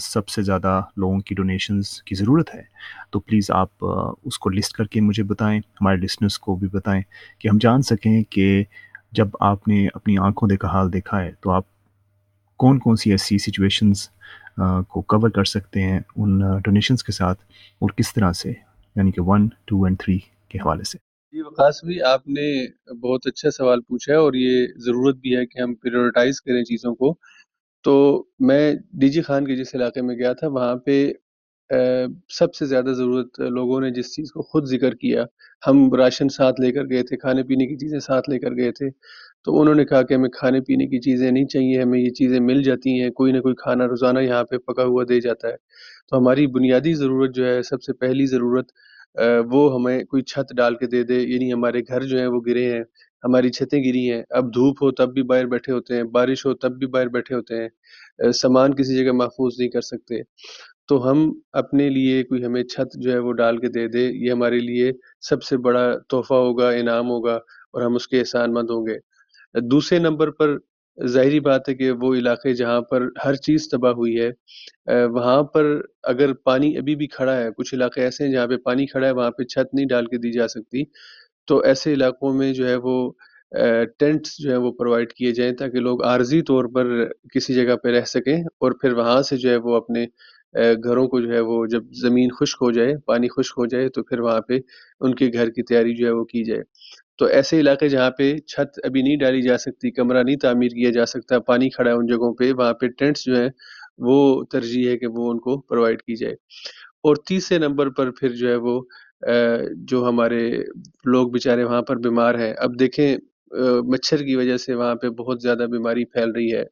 سب 0.00 0.28
سے 0.28 0.42
زیادہ 0.42 0.80
لوگوں 0.96 1.20
کی 1.20 1.34
ڈونیشنز 1.34 2.02
کی 2.02 2.14
ضرورت 2.14 2.54
ہے، 2.54 2.62
تو 3.10 3.20
پلیز 3.20 3.50
آپ 3.50 3.84
اس 3.84 4.38
کو 4.38 4.50
لسٹ 4.50 4.72
کر 4.72 4.84
کے 4.84 5.00
مجھے 5.00 5.22
بتائیں، 5.22 5.58
ہمارے 5.80 5.96
لسنرس 5.96 6.38
کو 6.38 6.56
بھی 6.56 6.68
بتائیں 6.72 7.02
کہ 7.38 7.48
ہم 7.48 7.58
جان 7.60 7.82
سکیں 7.82 8.22
کہ 8.30 8.64
جب 9.12 9.28
آپ 9.40 9.68
نے 9.68 9.86
اپنی 9.94 10.16
آنکھوں 10.18 10.48
دیکھا، 10.48 10.68
حال 10.68 10.92
دیکھا 10.92 11.22
ہے، 11.22 11.30
تو 11.40 11.50
آپ 11.50 11.64
کون 12.60 12.78
کون 12.78 12.96
سی 12.96 13.10
ایسی 13.10 13.38
سچویشنز 13.38 14.08
کو 14.88 15.02
کور 15.02 15.30
کر 15.30 15.44
سکتے 15.44 15.82
ہیں 15.82 16.00
ان 16.16 16.38
ڈونیشنز 16.64 17.02
کے 17.04 17.12
ساتھ 17.12 17.40
اور 17.78 17.90
کس 17.90 18.14
طرح 18.14 18.32
سے؟ 18.32 18.52
یعنی 18.96 19.10
کہ 19.10 19.20
ون 19.20 19.48
ٹو 19.64 19.84
اینڈ 19.84 19.98
تھری 19.98 20.18
کے 20.48 20.58
حوالے 20.58 20.84
سے۔ 20.84 20.98
جی 21.32 21.40
وقاص 21.40 21.84
بھی 21.84 22.02
آپ 22.02 22.28
نے 22.28 22.66
بہت 22.94 23.26
اچھا 23.26 23.50
سوال 23.50 23.80
پوچھا 23.80 24.12
ہے 24.12 24.18
اور 24.18 24.34
یہ 24.34 24.66
ضرورت 24.76 25.16
بھی 25.16 25.36
ہے 25.36 25.46
کہ 25.46 25.60
ہم 25.60 25.74
پریورٹائز 25.74 26.40
کریں 26.40 26.62
چیزوں 26.64 26.94
کو۔ 26.94 27.14
تو 27.82 28.24
میں 28.40 28.74
ڈی 28.92 29.08
جی 29.08 29.22
خان 29.22 29.46
کے 29.46 29.56
جس 29.56 29.74
علاقے 29.74 30.02
میں 30.02 30.16
گیا 30.16 30.32
تھا، 30.32 30.48
وہاں 30.48 30.76
پہ 30.76 31.12
سب 32.28 32.54
سے 32.54 32.66
زیادہ 32.66 32.92
ضرورت 32.92 33.40
لوگوں 33.40 33.80
نے 33.80 33.90
جس 33.90 34.14
چیز 34.14 34.32
کو 34.32 34.42
خود 34.42 34.64
ذکر 34.64 34.94
کیا، 34.94 35.24
ہم 35.66 35.94
راشن 35.94 36.28
ساتھ 36.28 36.60
لے 36.60 36.72
کر 36.72 36.84
گئے 36.90 37.02
تھے، 37.02 37.16
کھانے 37.16 37.42
پینے 37.42 37.66
کی 37.66 37.76
چیزیں 37.76 37.98
ساتھ 37.98 38.30
لے 38.30 38.38
کر 38.38 38.50
گئے 38.50 38.72
تھے۔ 38.72 38.88
تو 39.44 39.60
انہوں 39.60 39.74
نے 39.74 39.84
کہا 39.84 40.02
کہ 40.02 40.14
ہمیں 40.14 40.28
کھانے 40.30 40.60
پینے 40.60 40.86
کی 40.86 41.00
چیزیں 41.00 41.30
نہیں 41.30 41.46
چاہیے، 41.46 41.82
ہمیں 41.82 41.98
یہ 41.98 42.10
چیزیں 42.10 42.38
مل 42.40 42.62
جاتی 42.62 43.00
ہیں، 43.00 43.10
کوئی 43.10 43.32
نہ 43.32 43.40
کوئی 43.40 43.54
کھانا 43.54 43.86
روزانہ 43.86 44.18
یہاں 44.18 44.44
پہ 44.44 44.58
پکا 44.58 44.84
ہوا 44.84 45.04
دے 45.08 45.20
جاتا 45.20 45.48
ہے۔ 45.48 45.56
تو 46.08 46.18
ہماری 46.18 46.46
بنیادی 46.46 46.94
ضرورت 46.94 47.34
جو 47.34 47.46
ہے، 47.46 47.62
سب 47.62 47.82
سے 47.82 47.92
پہلی 47.92 48.26
ضرورت 48.26 48.72
وہ 49.52 49.62
ہمیں 49.74 50.04
کوئی 50.04 50.22
چھت 50.22 50.54
ڈال 50.56 50.74
کے 50.76 50.86
دے 50.86 51.02
دے 51.02 51.20
یعنی 51.20 51.52
ہمارے 51.52 51.80
گھر 51.80 52.02
جو 52.10 52.18
ہیں 52.18 52.26
وہ 52.26 52.40
گرے 52.46 52.64
ہیں، 52.72 52.82
ہماری 53.24 53.50
چھتیں 53.50 53.78
گری 53.84 54.10
ہیں۔ 54.12 54.22
اب 54.30 54.54
دھوپ 54.54 54.82
ہو 54.82 54.90
تب 54.92 55.12
بھی 55.14 55.22
باہر 55.22 55.46
بیٹھے 55.46 55.72
ہوتے 55.72 55.96
ہیں، 55.96 56.02
بارش 56.16 56.46
ہو 56.46 56.54
تب 56.54 56.72
بھی 56.78 56.86
باہر 56.94 57.08
بیٹھے 57.16 57.34
ہوتے 57.34 57.60
ہیں۔ 57.62 57.68
سامان 58.32 58.74
کسی 58.74 58.96
جگہ 58.96 59.12
محفوظ 59.12 59.54
نہیں 59.58 59.68
کر 59.68 59.80
سکتے۔ 59.80 60.22
تو 60.88 61.10
ہم 61.10 61.18
اپنے 61.52 61.88
لیے 61.90 62.22
کوئی 62.24 62.44
ہمیں 62.44 62.62
چھت 62.64 62.96
جو 63.02 63.12
ہے 63.12 63.18
وہ 63.18 63.32
ڈال 63.32 63.58
کے 63.58 63.68
دے 63.68 63.86
دے، 63.88 64.06
یہ 64.24 64.30
ہمارے 64.32 64.58
لیے 64.60 64.90
سب 65.28 65.42
سے 65.42 65.56
بڑا 65.66 65.86
تحفہ 66.10 66.34
ہوگا، 66.34 66.70
انعام 66.70 67.10
ہوگا 67.10 67.34
اور 67.72 67.82
ہم 67.82 67.94
اس 67.94 68.08
کے 68.08 68.18
احسان 68.18 68.52
مند 68.54 68.70
ہوں 68.70 68.86
گے۔ 68.86 68.98
دوسرے 69.54 69.98
نمبر 69.98 70.30
پر 70.30 70.56
ظاہری 70.98 71.40
بات 71.40 71.68
ہے 71.68 71.74
کہ 71.74 71.90
وہ 72.00 72.14
علاقے 72.14 72.52
جہاں 72.54 72.80
پر 72.80 73.06
ہر 73.24 73.34
چیز 73.46 73.68
تباہ 73.68 73.92
ہوئی 73.92 74.20
ہے 74.20 74.30
وہاں 75.06 75.42
پر 75.54 75.66
اگر 76.02 76.32
پانی 76.44 76.76
ابھی 76.78 76.94
بھی 76.96 77.06
کھڑا 77.06 77.36
ہے، 77.36 77.48
کچھ 77.56 77.74
علاقے 77.74 78.02
ایسے 78.02 78.24
ہیں 78.24 78.32
جہاں 78.32 78.46
پہ 78.46 78.56
پانی 78.64 78.86
کھڑا 78.86 79.06
ہے، 79.06 79.12
وہاں 79.12 79.30
پہ 79.30 79.44
چھت 79.44 79.74
نہیں 79.74 79.86
ڈال 79.86 80.06
کے 80.06 80.18
دی 80.18 80.32
جا 80.32 80.48
سکتی، 80.48 80.84
تو 81.48 81.58
ایسے 81.60 81.92
علاقوں 81.94 82.32
میں 82.34 82.52
جو 82.52 82.68
ہے 82.68 82.76
وہ 82.82 82.96
ٹینٹس 83.98 84.36
جو 84.38 84.50
ہے 84.50 84.56
وہ 84.56 84.72
پرووائڈ 84.72 85.12
کیے 85.12 85.32
جائیں 85.32 85.52
تاکہ 85.56 85.80
لوگ 85.80 86.04
عارضی 86.04 86.40
طور 86.42 86.64
پر 86.74 86.86
کسی 87.34 87.54
جگہ 87.54 87.76
پہ 87.82 87.88
رہ 87.88 88.04
سکیں 88.06 88.36
اور 88.36 88.72
پھر 88.80 88.92
وہاں 88.92 89.20
سے 89.22 89.36
جو 89.36 89.50
ہے 89.50 89.56
وہ 89.56 89.74
اپنے 89.76 90.06
گھروں 90.84 91.06
کو 91.08 91.20
جو 91.20 91.32
ہے 91.32 91.40
وہ 91.40 91.64
جب 91.66 91.82
زمین 92.02 92.30
خشک 92.40 92.62
ہو 92.62 92.70
جائے، 92.72 92.92
پانی 93.06 93.28
خشک 93.28 93.58
ہو 93.58 93.66
جائے، 93.66 93.88
تو 93.88 94.02
پھر 94.02 94.20
وہاں 94.20 94.40
پہ 94.40 94.58
ان 95.00 95.14
کے 95.14 95.30
گھر 95.32 95.50
کی 95.50 95.62
تیاری 95.62 95.94
جو 95.96 96.06
ہے 96.06 96.12
وہ 96.12 96.24
کی 96.24 96.44
جائے۔ 96.44 96.62
تو 97.18 97.24
ایسے 97.26 97.60
علاقے 97.60 97.88
جہاں 97.88 98.10
پہ 98.10 98.36
چھت 98.38 98.78
ابھی 98.84 99.02
نہیں 99.02 99.16
ڈالی 99.16 99.42
جا 99.42 99.58
سکتی، 99.58 99.90
کمرہ 99.90 100.22
نہیں 100.22 100.36
تعمیر 100.36 100.68
کیا 100.68 100.90
جا 100.90 101.06
سکتا، 101.06 101.38
پانی 101.38 101.68
کھڑا 101.70 101.90
ہے 101.90 101.96
ان 101.96 102.06
جگہوں 102.06 102.34
پہ، 102.34 102.52
وہاں 102.52 102.72
پہ 102.72 102.86
ٹینٹس 102.98 103.24
جو 103.26 103.36
ہیں، 103.36 103.48
وہ 103.98 104.44
ترجیح 104.44 104.88
ہے 104.90 104.98
کہ 104.98 105.06
وہ 105.06 105.30
ان 105.30 105.38
کو 105.38 105.60
پرووائڈ 105.60 106.02
کی 106.02 106.16
جائے۔ 106.16 106.34
اور 107.04 107.16
تیسرے 107.28 107.58
نمبر 107.58 107.90
پر 107.90 108.10
پھر 108.10 108.32
جو 108.32 108.48
ہے 108.48 108.56
وہ 108.56 108.80
جو 109.88 110.08
ہمارے 110.08 110.48
لوگ 111.04 111.30
بیچارے 111.30 111.64
وہاں 111.64 111.82
پر 111.82 111.96
بیمار 111.96 112.34
ہیں، 112.34 112.54
اب 112.58 112.78
دیکھیں 112.80 113.16
مچھر 113.92 114.22
کی 114.22 114.36
وجہ 114.36 114.56
سے 114.56 114.74
وہاں 114.74 114.94
پہ 114.94 115.08
بہت 115.08 115.42
زیادہ 115.42 115.66
بیماری 115.70 116.04
پھیل 116.04 116.30
رہی 116.30 116.52
ہے۔ 116.52 116.62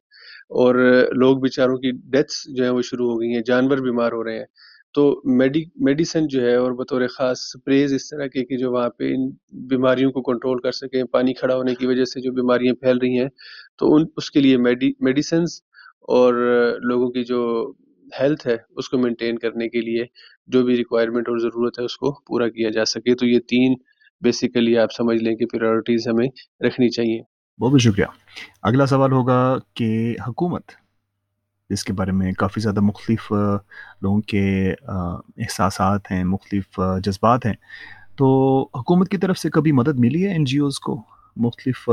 اور 0.61 0.75
لوگ 1.15 1.37
بیچاروں 1.37 1.77
کی 1.77 1.91
ڈیتھس 2.11 2.43
جو 2.55 2.63
ہیں 2.63 2.71
وہ 2.71 2.81
شروع 2.81 3.11
ہو 3.11 3.21
گئی 3.21 3.33
ہیں، 3.33 3.41
جانور 3.45 3.77
بیمار 3.77 4.11
ہو 4.11 4.23
رہے 4.23 4.37
ہیں۔ 4.37 4.45
تو 4.93 5.21
میڈی، 5.25 5.63
میڈیسن 5.75 6.27
جو 6.27 6.41
ہے 6.41 6.55
اور 6.55 6.71
بطور 6.71 7.01
خاص 7.07 7.39
سپریز 7.39 7.93
اس 7.93 8.09
طرح 8.09 8.27
کے 8.27 8.45
کہ 8.45 8.57
جو 8.57 8.71
وہاں 8.71 8.89
پہ 8.89 9.13
ان 9.13 9.31
بیماریوں 9.51 10.11
کو 10.11 10.21
کنٹرول 10.21 10.61
کر 10.61 10.71
سکیں، 10.71 11.03
پانی 11.03 11.33
کھڑا 11.33 11.55
ہونے 11.55 11.75
کی 11.75 11.85
وجہ 11.85 12.05
سے 12.05 12.21
جو 12.21 12.31
بیماریاں 12.31 12.73
پھیل 12.73 12.97
رہی 12.97 13.19
ہیں، 13.19 13.29
تو 13.77 13.95
ان، 13.95 14.05
اس 14.17 14.31
کے 14.31 14.39
لیے 14.39 14.57
میڈی 14.57 14.91
میڈیسنس 14.99 15.61
اور 16.01 16.33
لوگوں 16.81 17.09
کی 17.09 17.23
جو 17.23 17.71
ہیلتھ 18.19 18.47
ہے، 18.47 18.57
اس 18.69 18.89
کو 18.89 18.97
مینٹین 18.97 19.37
کرنے 19.37 19.69
کے 19.69 19.81
لیے 19.81 20.03
جو 20.47 20.63
بھی 20.63 20.77
ریکوائرمنٹ 20.77 21.29
اور 21.29 21.37
ضرورت 21.37 21.79
ہے، 21.79 21.85
اس 21.85 21.97
کو 21.97 22.11
پورا 22.11 22.49
کیا 22.49 22.69
جا 22.69 22.85
سکے۔ 22.85 23.15
تو 23.15 23.25
یہ 23.25 23.39
تین 23.39 23.73
بیسیکلی 24.21 24.77
آپ 24.77 24.91
سمجھ 24.91 25.23
لیں 25.23 25.35
کہ 25.35 25.45
پریورٹیز 25.45 26.07
ہمیں 26.07 26.27
رکھنی 26.61 26.89
چاہیے۔ 26.89 27.21
بہت 27.61 27.71
بہت 27.71 27.81
شکریہ۔ 27.81 28.05
اگلا 28.63 28.85
سوال 28.85 29.11
ہوگا 29.11 29.57
کہ 29.73 30.15
حکومت 30.27 30.63
جس 31.69 31.83
کے 31.83 31.93
بارے 31.93 32.11
میں 32.11 32.33
کافی 32.33 32.61
زیادہ 32.61 32.79
مختلف 32.79 33.31
لوگوں 34.01 34.21
کے 34.21 34.73
احساسات 35.37 36.11
ہیں، 36.11 36.23
مختلف 36.23 36.79
جذبات 37.03 37.45
ہیں۔ 37.45 37.53
تو 38.15 38.61
حکومت 38.75 39.09
کی 39.09 39.17
طرف 39.17 39.37
سے 39.37 39.49
کبھی 39.49 39.71
مدد 39.71 39.99
ملی 39.99 40.27
ہے 40.27 40.31
این 40.31 40.43
جی 40.43 40.57
اوز 40.57 40.79
کو؟ 40.79 41.03
مختلف 41.35 41.89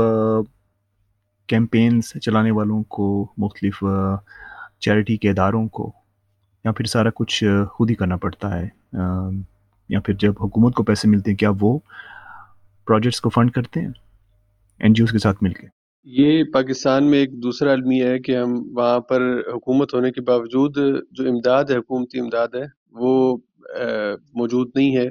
کیمپینس 1.47 2.13
چلانے 2.21 2.51
والوں 2.51 2.83
کو، 2.83 3.33
مختلف 3.37 3.83
چیریٹی 4.79 5.17
کے 5.17 5.29
اداروں 5.29 5.67
کو، 5.67 5.91
یا 6.63 6.71
پھر 6.71 6.85
سارا 6.85 7.09
کچھ 7.15 7.43
خود 7.71 7.89
ہی 7.89 7.95
کرنا 7.95 8.15
پڑتا 8.15 8.59
ہے؟ 8.59 8.69
یا 9.89 9.99
پھر 9.99 10.13
جب 10.13 10.33
حکومت 10.41 10.73
کو 10.73 10.83
پیسے 10.83 11.07
ملتے 11.07 11.31
ہیں، 11.31 11.37
کیا 11.37 11.51
وہ 11.59 11.79
پروجیکٹس 12.85 13.21
کو 13.21 13.29
فنڈ 13.29 13.51
کرتے 13.51 13.81
ہیں؟ 13.81 13.89
این 14.79 14.93
جی 14.93 15.03
اوز 15.03 15.11
کے 15.11 15.17
ساتھ 15.17 15.43
مل 15.43 15.53
کے۔ 15.53 15.80
یہ 16.07 16.43
پاکستان 16.53 17.09
میں 17.09 17.19
ایک 17.19 17.33
دوسرا 17.43 17.71
المیہ 17.71 18.05
ہے 18.05 18.19
کہ 18.19 18.35
ہم 18.37 18.53
وہاں 18.77 18.99
پر 19.09 19.21
حکومت 19.53 19.93
ہونے 19.93 20.11
کے 20.11 20.21
باوجود 20.21 20.77
جو 21.11 21.27
امداد 21.29 21.63
ہے، 21.69 21.77
حکومتی 21.77 22.19
امداد 22.19 22.55
ہے، 22.55 22.65
وہ 22.91 23.37
موجود 24.33 24.69
نہیں 24.75 24.95
ہے۔ 24.97 25.05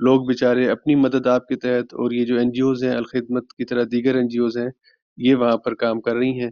لوگ 0.00 0.24
بیچارے 0.26 0.68
اپنی 0.70 0.94
مدد 0.94 1.26
آپ 1.26 1.46
کے 1.48 1.56
تحت 1.56 1.94
اور 1.94 2.12
یہ 2.12 2.24
جو 2.26 2.36
این 2.38 2.50
جی 2.52 2.60
اوز 2.62 2.84
ہیں، 2.84 2.94
الخدمت 2.96 3.52
کی 3.52 3.64
طرح 3.64 3.84
دیگر 3.92 4.14
این 4.16 4.28
جی 4.28 4.38
اوز 4.38 4.56
ہیں، 4.56 4.68
یہ 5.18 5.34
وہاں 5.34 5.56
پر 5.64 5.74
کام 5.74 6.00
کر 6.00 6.16
رہی 6.16 6.40
ہیں۔ 6.40 6.50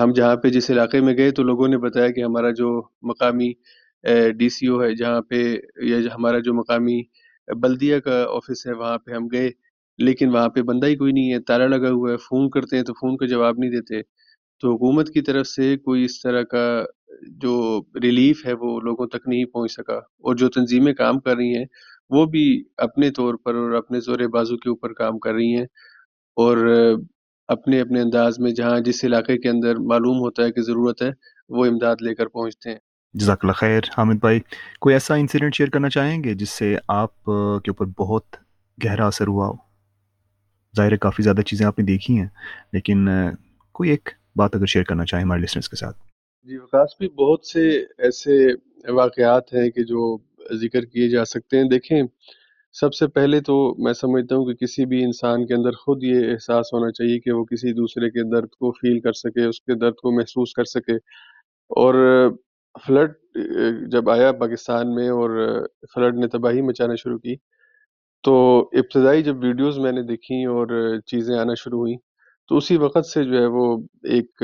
ہم 0.00 0.12
جہاں 0.16 0.34
پہ 0.42 0.48
جس 0.50 0.70
علاقے 0.70 1.00
میں 1.00 1.16
گئے 1.16 1.30
تو 1.30 1.42
لوگوں 1.42 1.68
نے 1.68 1.78
بتایا 1.78 2.10
کہ 2.10 2.24
ہمارا 2.24 2.50
جو 2.58 2.70
مقامی 3.08 3.52
ڈی 4.38 4.48
سی 4.48 4.66
او 4.66 4.82
ہے، 4.82 4.94
جہاں 4.96 5.20
پہ 5.28 5.44
یا 5.82 5.98
ہمارا 6.14 6.38
جو 6.44 6.54
مقامی 6.54 7.00
بلدیہ 7.48 7.98
کا 7.98 8.24
آفس 8.36 8.66
ہے، 8.66 8.72
وہاں 8.72 8.98
پہ 8.98 9.12
ہم 9.12 9.26
گئے۔ 9.32 9.50
لیکن 9.98 10.28
وہاں 10.28 10.48
پہ 10.48 10.62
بندہ 10.62 10.86
ہی 10.86 10.96
کوئی 10.96 11.12
نہیں 11.12 11.32
ہے 11.32 11.40
تالا 11.40 11.66
لگا 11.66 11.90
ہوا 11.90 12.12
ہے، 12.12 12.16
فون 12.16 12.50
کرتے 12.50 12.76
ہیں 12.76 12.84
تو 12.84 12.92
فون 12.92 13.16
کا 13.16 13.26
جواب 13.26 13.54
نہیں 13.58 13.70
دیتے۔ 13.70 14.02
تو 14.60 14.72
حکومت 14.72 15.10
کی 15.10 15.20
طرف 15.20 15.46
سے 15.46 15.76
کوئی 15.76 16.04
اس 16.04 16.20
طرح 16.20 16.42
کا 16.42 16.84
جو 17.22 17.82
ریلیف 18.02 18.46
ہے 18.46 18.52
وہ 18.52 18.80
لوگوں 18.80 19.06
تک 19.06 19.28
نہیں 19.28 19.44
پہنچ 19.44 19.72
سکا۔ 19.72 19.94
اور 19.94 20.34
جو 20.34 20.48
تنظیمیں 20.48 20.92
کام 20.92 21.20
کر 21.20 21.36
رہی 21.36 21.56
ہیں، 21.56 21.64
وہ 22.10 22.26
بھی 22.26 22.64
اپنے 22.76 23.10
طور 23.10 23.34
پر 23.34 23.54
اور 23.54 23.70
اپنے 23.70 24.00
زور 24.00 24.18
بازو 24.18 24.56
کے 24.56 24.68
اوپر 24.68 24.92
کام 24.92 25.18
کر 25.18 25.32
رہی 25.34 25.56
ہیں۔ 25.56 25.66
اور 26.36 26.56
اپنے 27.48 27.80
اپنے 27.80 28.00
انداز 28.00 28.38
میں 28.38 28.50
جہاں 28.50 28.80
جس 28.80 29.04
علاقے 29.04 29.38
کے 29.38 29.48
اندر 29.48 29.76
معلوم 29.76 30.18
ہوتا 30.18 30.44
ہے 30.44 30.52
کہ 30.52 30.62
ضرورت 30.62 31.02
ہے، 31.02 31.10
وہ 31.48 31.66
امداد 31.66 31.96
لے 32.00 32.14
کر 32.14 32.26
پہنچتے 32.26 32.70
ہیں۔ 32.70 32.76
جزاک 33.12 33.38
اللہ 33.42 33.52
خیر، 33.52 33.80
حامد 33.98 34.14
بھائی، 34.14 34.40
کوئی 34.80 34.94
ایسا 34.94 35.14
انسیڈنٹ 35.14 35.54
شیئر 35.54 35.68
کرنا 35.68 35.88
چاہیں 35.88 36.24
گے 36.24 36.34
جس 36.34 36.50
سے 36.50 36.76
آپ 36.88 37.24
کے 37.64 37.70
اوپر 37.70 37.86
بہت 37.98 38.22
گہرا 38.84 39.06
اثر 39.06 39.26
ہوا 39.26 39.46
ہو؟ 39.46 39.67
ظاہر 40.76 40.92
ہے 40.92 40.96
کافی 40.96 41.22
زیادہ 41.22 41.40
چیزیں 41.40 41.66
آپ 41.66 41.78
نے 41.78 41.84
دیکھی 41.84 42.18
ہیں، 42.18 42.26
لیکن 42.72 43.08
کوئی 43.72 43.90
ایک 43.90 44.08
بات 44.36 44.56
اگر 44.56 44.66
شیئر 44.66 44.84
کرنا 44.84 45.04
چاہیں 45.04 45.24
ہمارے 45.24 45.40
لسنرس 45.40 45.68
کے 45.68 45.76
ساتھ۔ 45.76 45.96
جی 46.42 46.56
وکاس 46.56 46.90
بھی 46.98 47.08
بہت 47.08 47.46
سے 47.46 47.68
ایسے 47.98 48.46
واقعات 48.88 49.54
ہیں 49.54 49.70
کہ 49.70 49.82
جو 49.82 50.18
ذکر 50.52 50.84
کیے 50.84 51.08
جا 51.08 51.24
سکتے 51.24 51.56
ہیں۔ 51.56 51.64
دیکھیں، 51.64 52.02
سب 52.72 52.94
سے 52.94 53.06
پہلے 53.06 53.40
تو 53.40 53.74
میں 53.78 53.92
سمجھتا 53.92 54.34
ہوں 54.36 54.44
کہ 54.44 54.54
کسی 54.54 54.84
بھی 54.86 55.04
انسان 55.04 55.46
کے 55.46 55.54
اندر 55.54 55.72
خود 55.72 56.02
یہ 56.02 56.32
احساس 56.32 56.72
ہونا 56.72 56.90
چاہیے 56.92 57.18
کہ 57.20 57.32
وہ 57.32 57.44
کسی 57.44 57.72
دوسرے 57.72 58.10
کے 58.10 58.22
درد 58.30 58.48
کو 58.50 58.70
فیل 58.72 59.00
کر 59.00 59.12
سکے، 59.12 59.44
اس 59.44 59.60
کے 59.60 59.74
درد 59.74 59.94
کو 59.94 60.10
محسوس 60.10 60.52
کر 60.52 60.64
سکے۔ 60.64 60.96
اور 61.70 61.94
فلڈ 62.86 63.12
جب 63.92 64.10
آیا 64.10 64.32
پاکستان 64.32 64.94
میں 64.94 65.08
اور 65.08 65.30
فلڈ 65.94 66.18
نے 66.18 66.28
تباہی 66.28 66.60
مچانا 66.62 66.94
شروع 66.94 67.18
کی 67.18 67.34
تو 68.24 68.34
ابتدائی 68.78 69.22
جب 69.22 69.42
ویڈیوز 69.44 69.78
میں 69.78 69.92
نے 69.92 70.02
دیکھی 70.02 70.44
اور 70.54 70.68
چیزیں 71.06 71.36
آنا 71.38 71.54
شروع 71.58 71.78
ہوئیں، 71.78 71.96
تو 72.48 72.56
اسی 72.56 72.76
وقت 72.76 73.06
سے 73.06 73.24
جو 73.24 73.38
ہے 73.40 73.46
وہ 73.56 73.66
ایک 74.14 74.42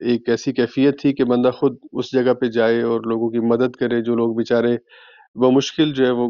ایک 0.00 0.28
ایسی 0.28 0.52
کیفیت 0.52 1.00
تھی 1.00 1.12
کہ 1.14 1.24
بندہ 1.24 1.50
خود 1.54 1.76
اس 1.92 2.12
جگہ 2.12 2.34
پہ 2.40 2.46
جائے 2.50 2.80
اور 2.82 3.00
لوگوں 3.06 3.30
کی 3.30 3.38
مدد 3.46 3.76
کرے، 3.80 4.00
جو 4.02 4.14
لوگ 4.16 4.34
بیچارے 4.36 4.76
وہ 5.36 5.50
مشکل 5.50 5.92
جو 5.94 6.06
ہے 6.06 6.10
وہ 6.10 6.26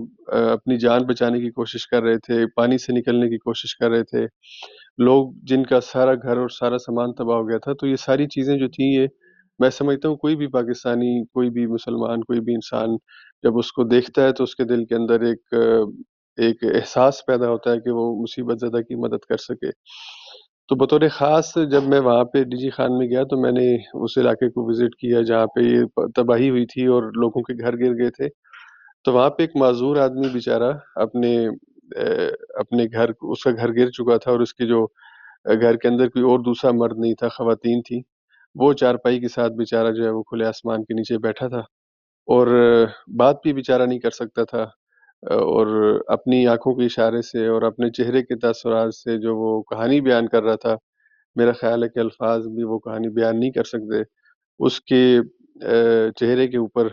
اپنی 0.52 0.76
جان 0.78 1.04
بچانے 1.06 1.40
کی 1.40 1.50
کوشش 1.50 1.86
کر 1.88 2.02
رہے 2.02 2.18
تھے، 2.26 2.44
پانی 2.56 2.78
سے 2.78 2.92
نکلنے 2.92 3.28
کی 3.28 3.38
کوشش 3.38 3.76
کر 3.76 3.90
رہے 3.90 4.02
تھے، 4.04 4.26
لوگ 5.04 5.32
جن 5.48 5.62
کا 5.66 5.80
سارا 5.82 6.14
گھر 6.14 6.36
اور 6.36 6.48
سارا 6.58 6.78
سامان 6.78 7.12
تباہ 7.18 7.36
ہو 7.36 7.48
گیا 7.48 7.58
تھا، 7.58 7.72
تو 7.80 7.86
یہ 7.86 7.96
ساری 7.96 8.26
چیزیں 8.28 8.56
جو 8.56 8.68
تھیں، 8.68 8.86
یہ 8.86 9.06
میں 9.60 9.70
سمجھتا 9.70 10.08
ہوں 10.08 10.16
کوئی 10.16 10.36
بھی 10.36 10.46
پاکستانی، 10.48 11.12
کوئی 11.24 11.50
بھی 11.50 11.66
مسلمان، 11.66 12.20
کوئی 12.20 12.40
بھی 12.40 12.54
انسان 12.54 12.96
جب 13.44 13.58
اس 13.58 13.72
کو 13.72 13.84
دیکھتا 13.84 14.24
ہے 14.24 14.32
تو 14.32 14.44
اس 14.44 14.54
کے 14.56 14.64
دل 14.64 14.84
کے 14.84 14.94
اندر 14.94 15.20
ایک 15.20 15.54
ایک 16.44 16.64
احساس 16.64 17.24
پیدا 17.26 17.48
ہوتا 17.48 17.72
ہے 17.72 17.80
کہ 17.80 17.90
وہ 17.90 18.04
مصیبت 18.22 18.60
زدہ 18.60 18.80
کی 18.80 18.94
مدد 18.94 19.24
کر 19.28 19.36
سکے۔ 19.36 19.70
تو 20.68 20.76
بطور 20.76 21.00
خاص 21.12 21.54
جب 21.70 21.84
میں 21.84 22.00
وہاں 22.00 22.24
پہ 22.24 22.42
ڈی 22.42 22.56
جی 22.56 22.70
خان 22.70 22.98
میں 22.98 23.06
گیا 23.06 23.22
تو 23.22 23.40
میں 23.42 23.52
نے 23.52 23.66
اس 24.04 24.18
علاقے 24.18 24.48
کو 24.50 24.68
وزٹ 24.68 24.94
کیا 24.96 25.20
جہاں 25.22 25.46
پہ 25.46 25.60
یہ 25.60 26.06
تباہی 26.16 26.50
ہوئی 26.50 26.66
تھی 26.66 26.86
اور 26.86 27.02
لوگوں 27.16 27.42
کے 27.42 27.54
گھر 27.64 27.76
گر 27.80 27.96
گئے 27.98 28.10
تھے۔ 28.10 28.28
تو 29.04 29.12
وہاں 29.12 29.30
پہ 29.30 29.42
ایک 29.42 29.56
معذور 29.56 29.96
آدمی 29.96 30.28
بیچارہ 30.32 30.72
اپنے 30.96 31.36
اپنے 32.54 32.84
گھر 32.92 33.10
اس 33.22 33.42
کا 33.44 33.50
گھر 33.50 33.72
گر 33.76 33.90
چکا 33.90 34.16
تھا 34.16 34.30
اور 34.30 34.40
اس 34.40 34.54
کی 34.54 34.66
جو 34.66 34.86
گھر 35.60 35.76
کے 35.76 35.88
اندر 35.88 36.08
کوئی 36.08 36.24
اور 36.24 36.38
دوسرا 36.38 36.70
مرد 36.72 36.98
نہیں 36.98 37.14
تھا، 37.14 37.28
خواتین 37.28 37.82
تھی 37.82 38.00
وہ 38.54 38.72
چارپائی 38.72 39.20
کے 39.20 39.28
ساتھ 39.28 39.52
بیچارہ 39.52 39.92
جو 39.92 40.04
ہے 40.04 40.10
وہ 40.10 40.22
کھلے 40.22 40.44
آسمان 40.44 40.84
کے 40.84 40.94
نیچے 40.94 41.18
بیٹھا 41.18 41.48
تھا۔ 41.48 41.60
اور 42.28 42.46
بات 43.18 43.36
بھی 43.42 43.52
بیچارہ 43.52 43.82
نہیں 43.82 43.98
کر 43.98 44.10
سکتا 44.10 44.44
تھا۔ 44.44 44.64
اور 45.22 45.66
اپنی 46.08 46.46
آنکھوں 46.46 46.74
کے 46.74 46.84
اشارے 46.84 47.20
سے 47.22 47.46
اور 47.46 47.62
اپنے 47.62 47.90
چہرے 47.96 48.22
کے 48.22 48.36
تاثرات 48.40 48.94
سے 48.94 49.16
جو 49.22 49.36
وہ 49.36 49.60
کہانی 49.70 50.00
بیان 50.00 50.28
کر 50.28 50.42
رہا 50.42 50.54
تھا، 50.56 50.74
میرا 51.36 51.52
خیال 51.60 51.82
ہے 51.82 51.88
کہ 51.88 51.98
الفاظ 52.00 52.46
بھی 52.54 52.64
وہ 52.64 52.78
کہانی 52.78 53.08
بیان 53.14 53.40
نہیں 53.40 53.50
کر 53.52 53.64
سکتے۔ 53.64 54.02
اس 54.60 54.80
کے 54.82 55.02
چہرے 56.18 56.46
کے 56.48 56.58
اوپر 56.58 56.88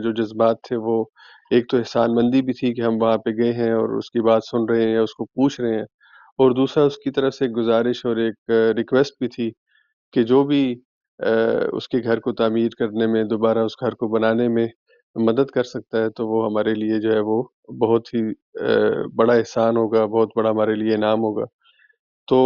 جو 0.00 0.12
جذبات 0.12 0.56
تھے 0.68 0.76
وہ، 0.78 1.02
ایک 1.50 1.68
تو 1.70 1.76
احسان 1.78 2.14
مندی 2.14 2.42
بھی 2.42 2.52
تھی 2.52 2.72
کہ 2.74 2.80
ہم 2.80 3.00
وہاں 3.02 3.16
پہ 3.18 3.30
گئے 3.38 3.52
ہیں 3.52 3.72
اور 3.72 3.96
اس 3.98 4.10
کی 4.10 4.20
بات 4.22 4.44
سن 4.44 4.68
رہے 4.70 4.82
ہیں 4.84 4.92
یا 4.94 5.02
اس 5.02 5.14
کو 5.14 5.24
پوچھ 5.26 5.60
رہے 5.60 5.76
ہیں، 5.76 5.84
اور 6.38 6.50
دوسرا 6.56 6.84
اس 6.84 6.98
کی 6.98 7.10
طرف 7.10 7.34
سے 7.34 7.44
ایک 7.44 7.56
گزارش 7.56 8.04
اور 8.06 8.16
ایک 8.16 8.50
ریکویسٹ 8.76 9.14
بھی 9.20 9.28
تھی 9.28 9.50
کہ 10.14 10.22
جو 10.24 10.42
بھی 10.44 10.62
اس 11.72 11.88
کے 11.88 11.98
گھر 12.02 12.20
کو 12.20 12.32
تعمیر 12.32 12.68
کرنے 12.78 13.06
میں، 13.06 13.24
دوبارہ 13.24 13.64
اس 13.64 13.80
گھر 13.80 13.94
کو 13.94 14.08
بنانے 14.08 14.48
میں 14.48 14.66
مدد 15.16 15.50
کر 15.50 15.62
سکتا 15.64 16.02
ہے، 16.02 16.10
تو 16.10 16.26
وہ 16.28 16.44
ہمارے 16.46 16.74
لیے 16.74 16.98
جو 17.00 17.12
ہے 17.12 17.20
وہ 17.20 17.42
بہت 17.80 18.08
ہی 18.14 18.20
بڑا 19.16 19.34
احسان 19.34 19.76
ہوگا، 19.76 20.04
بہت 20.06 20.30
بڑا 20.36 20.50
ہمارے 20.50 20.74
لیے 20.74 20.94
انعام 20.94 21.20
ہوگا۔ 21.22 21.44
تو 22.28 22.38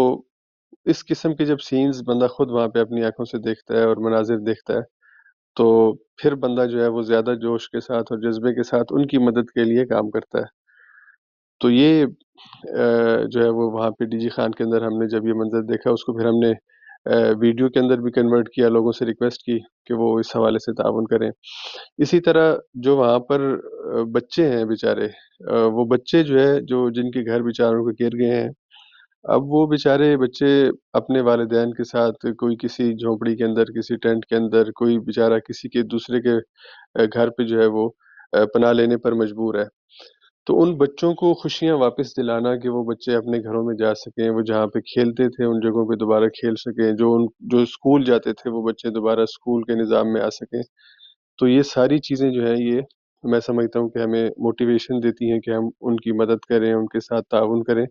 اس 0.87 1.05
قسم 1.07 1.35
کے 1.37 1.45
جب 1.45 1.61
سینز 1.61 2.03
بندہ 2.07 2.27
خود 2.27 2.51
وہاں 2.51 2.69
پہ 2.69 2.81
اپنی 2.81 3.05
آنکھوں 3.05 3.25
سے 3.25 3.39
دیکھتا 3.39 3.77
ہے 3.77 3.85
اور 3.85 3.97
مناظر 4.07 4.39
دیکھتا 4.47 4.75
ہے، 4.75 4.83
تو 5.57 5.67
پھر 6.19 6.35
بندہ 6.37 6.65
جو 6.67 6.83
ہے 6.83 6.89
وہ 6.89 7.03
زیادہ 7.03 7.35
جوش 7.43 7.69
کے 7.71 7.81
ساتھ 7.81 8.13
اور 8.13 8.21
جذبے 8.21 8.55
کے 8.55 8.63
ساتھ 8.63 8.93
ان 8.93 9.07
کی 9.07 9.19
مدد 9.19 9.51
کے 9.51 9.65
لیے 9.65 9.87
کام 9.87 10.11
کرتا 10.11 10.39
ہے۔ 10.39 10.53
تو 11.61 11.71
یہ 11.71 12.05
جو 13.33 13.43
ہے 13.43 13.49
وہ 13.49 13.71
وہاں 13.73 13.91
پہ 13.91 14.05
ڈی 14.05 14.19
جی 14.21 14.29
خان 14.29 14.53
کے 14.53 14.65
اندر 14.65 14.83
ہم 14.83 14.99
نے 14.99 15.09
جب 15.09 15.27
یہ 15.27 15.35
منظر 15.35 15.63
دیکھا، 15.65 15.91
اس 15.91 16.05
کو 16.05 16.17
پھر 16.19 16.27
ہم 16.27 16.39
نے 16.39 16.53
ویڈیو 17.07 17.69
کے 17.69 17.79
اندر 17.79 18.01
بھی 18.01 18.11
کنورٹ 18.13 18.49
کیا، 18.49 18.69
لوگوں 18.69 18.93
سے 18.99 19.07
ریکویسٹ 19.07 19.43
کی 19.45 19.59
کہ 19.87 19.95
وہ 19.95 20.19
اس 20.19 20.35
حوالے 20.37 20.59
سے 20.59 20.73
تعاون 20.75 21.07
کریں۔ 21.07 21.31
اسی 22.03 22.21
طرح 22.21 22.55
جو 22.85 22.97
وہاں 22.97 23.19
پر 23.29 23.41
بچے 24.13 24.49
ہیں 24.51 24.65
بیچارے 24.65 25.09
وہ 25.75 25.85
بچے 25.91 26.23
جو 26.25 26.39
ہے، 26.41 26.61
جو 26.61 26.89
جن 26.91 27.11
کے 27.11 27.25
گھر 27.27 27.43
بیچاروں 27.43 27.85
کے 27.85 28.05
گر 28.05 28.19
گئے 28.19 28.41
ہیں، 28.41 28.49
اب 29.25 29.53
وہ 29.53 29.67
بیچارے 29.67 30.17
بچے 30.17 30.49
اپنے 30.93 31.21
والدین 31.29 31.73
کے 31.75 31.85
ساتھ، 31.85 32.27
کوئی 32.39 32.57
کسی 32.63 32.93
جھونپڑی 32.95 33.37
کے 33.37 33.45
اندر، 33.45 33.73
کسی 33.77 33.97
ٹینٹ 34.03 34.27
کے 34.27 34.37
اندر، 34.37 34.71
کوئی 34.77 34.99
بیچارہ 35.07 35.39
کسی 35.49 35.69
کے 35.69 35.83
دوسرے 35.93 36.21
کے 36.23 36.35
گھر 37.07 37.31
پہ 37.31 37.45
جو 37.49 37.61
ہے 37.61 37.67
وہ 37.77 37.89
پناہ 38.55 38.73
لینے 38.73 38.97
پر 38.97 39.13
مجبور 39.15 39.55
ہے۔ 39.55 39.65
تو 40.47 40.63
ان 40.63 40.75
بچوں 40.77 41.15
کو 41.15 41.35
خوشیاں 41.35 41.77
واپس 41.77 42.17
دلانا 42.17 42.57
کہ 42.57 42.69
وہ 42.69 42.83
بچے 42.85 43.15
اپنے 43.17 43.39
گھروں 43.39 43.65
میں 43.65 43.75
جا 43.75 43.95
سکیں، 43.95 44.31
وہ 44.31 44.41
جہاں 44.41 44.67
پہ 44.67 44.81
کھیلتے 44.81 45.29
تھے، 45.29 45.45
ان 45.45 45.61
جگہوں 45.61 45.87
پہ 45.89 45.95
دوبارہ 45.95 46.29
کھیل 46.29 46.55
سکیں، 46.57 46.93
جو 46.93 47.15
ان، 47.15 47.27
جو 47.41 47.59
اسکول 47.59 48.05
جاتے 48.05 48.33
تھے، 48.33 48.51
وہ 48.51 48.63
بچے 48.63 48.91
دوبارہ 48.91 49.21
اسکول 49.21 49.63
کے 49.63 49.75
نظام 49.75 50.13
میں 50.13 50.21
آ 50.21 50.31
سکیں۔ 50.31 50.63
تو 51.39 51.49
یہ 51.49 51.63
ساری 51.63 51.99
چیزیں 51.99 52.31
جو 52.31 52.47
ہیں، 52.47 52.57
یہ 52.57 52.81
میں 53.25 53.41
سمجھتا 53.41 53.81
ہوں 53.81 53.89
کہ 53.89 53.99
ہمیں 53.99 54.31
موٹیویشن 54.39 55.03
دیتی 55.03 55.33
ہیں 55.33 55.41
کہ 55.41 55.51
ہم 55.51 55.69
ان 55.81 55.97
کی 55.97 56.13
مدد 56.13 56.45
کریں، 56.49 56.73
ان 56.73 56.87
کے 56.87 57.01
ساتھ 57.01 57.25
تعاون 57.31 57.63
کریں 57.63 57.85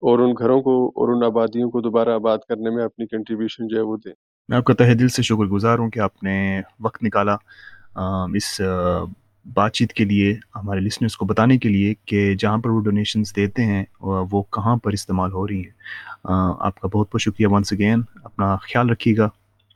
اور 0.00 0.18
ان 0.18 0.32
گھروں 0.38 0.60
کو 0.62 0.86
اور 0.86 1.08
ان 1.08 1.24
آبادیوں 1.24 1.70
کو 1.70 1.80
دوبارہ 1.80 2.08
آباد 2.08 2.38
کرنے 2.48 2.70
میں 2.70 2.84
اپنی 2.84 3.06
کنٹریبیوشن 3.06 3.68
جو 3.68 3.76
ہے 3.76 3.82
وہ 3.82 3.96
دیں۔ 3.96 4.12
میں 4.48 4.56
آپ 4.56 4.64
کا 4.64 4.74
تہ 4.74 4.94
دل 4.94 5.08
سے 5.08 5.22
شکر 5.22 5.46
گزار 5.46 5.78
ہوں 5.78 5.90
کہ 5.90 6.00
آپ 6.00 6.22
نے 6.22 6.60
وقت 6.80 7.02
نکالا 7.02 7.36
اس 8.34 8.60
بات 9.44 9.72
چیت 9.72 9.92
کے 9.92 10.04
لیے، 10.04 10.36
ہمارے 10.56 10.80
لسنرس 10.80 11.16
کو 11.16 11.26
بتانے 11.26 11.58
کے 11.58 11.68
لیے 11.68 11.94
کہ 12.04 12.34
جہاں 12.38 12.58
پر 12.58 12.70
وہ 12.70 12.80
ڈونیشنز 12.80 13.36
دیتے 13.36 13.62
ہیں، 13.62 13.84
وہ 14.00 14.42
کہاں 14.42 14.76
پر 14.76 14.92
استعمال 14.92 15.32
ہو 15.32 15.48
رہی 15.48 15.56
ہیں۔ 15.56 15.72
آپ 16.60 16.80
کا 16.80 16.88
بہت 16.88 17.08
بہت 17.12 17.20
شکریہ 17.20 17.46
ونس 17.46 17.72
اگین 17.72 18.02
اپنا 18.24 18.56
خیال 18.56 18.90
رکھیے 18.90 19.16
گا۔ 19.16 19.24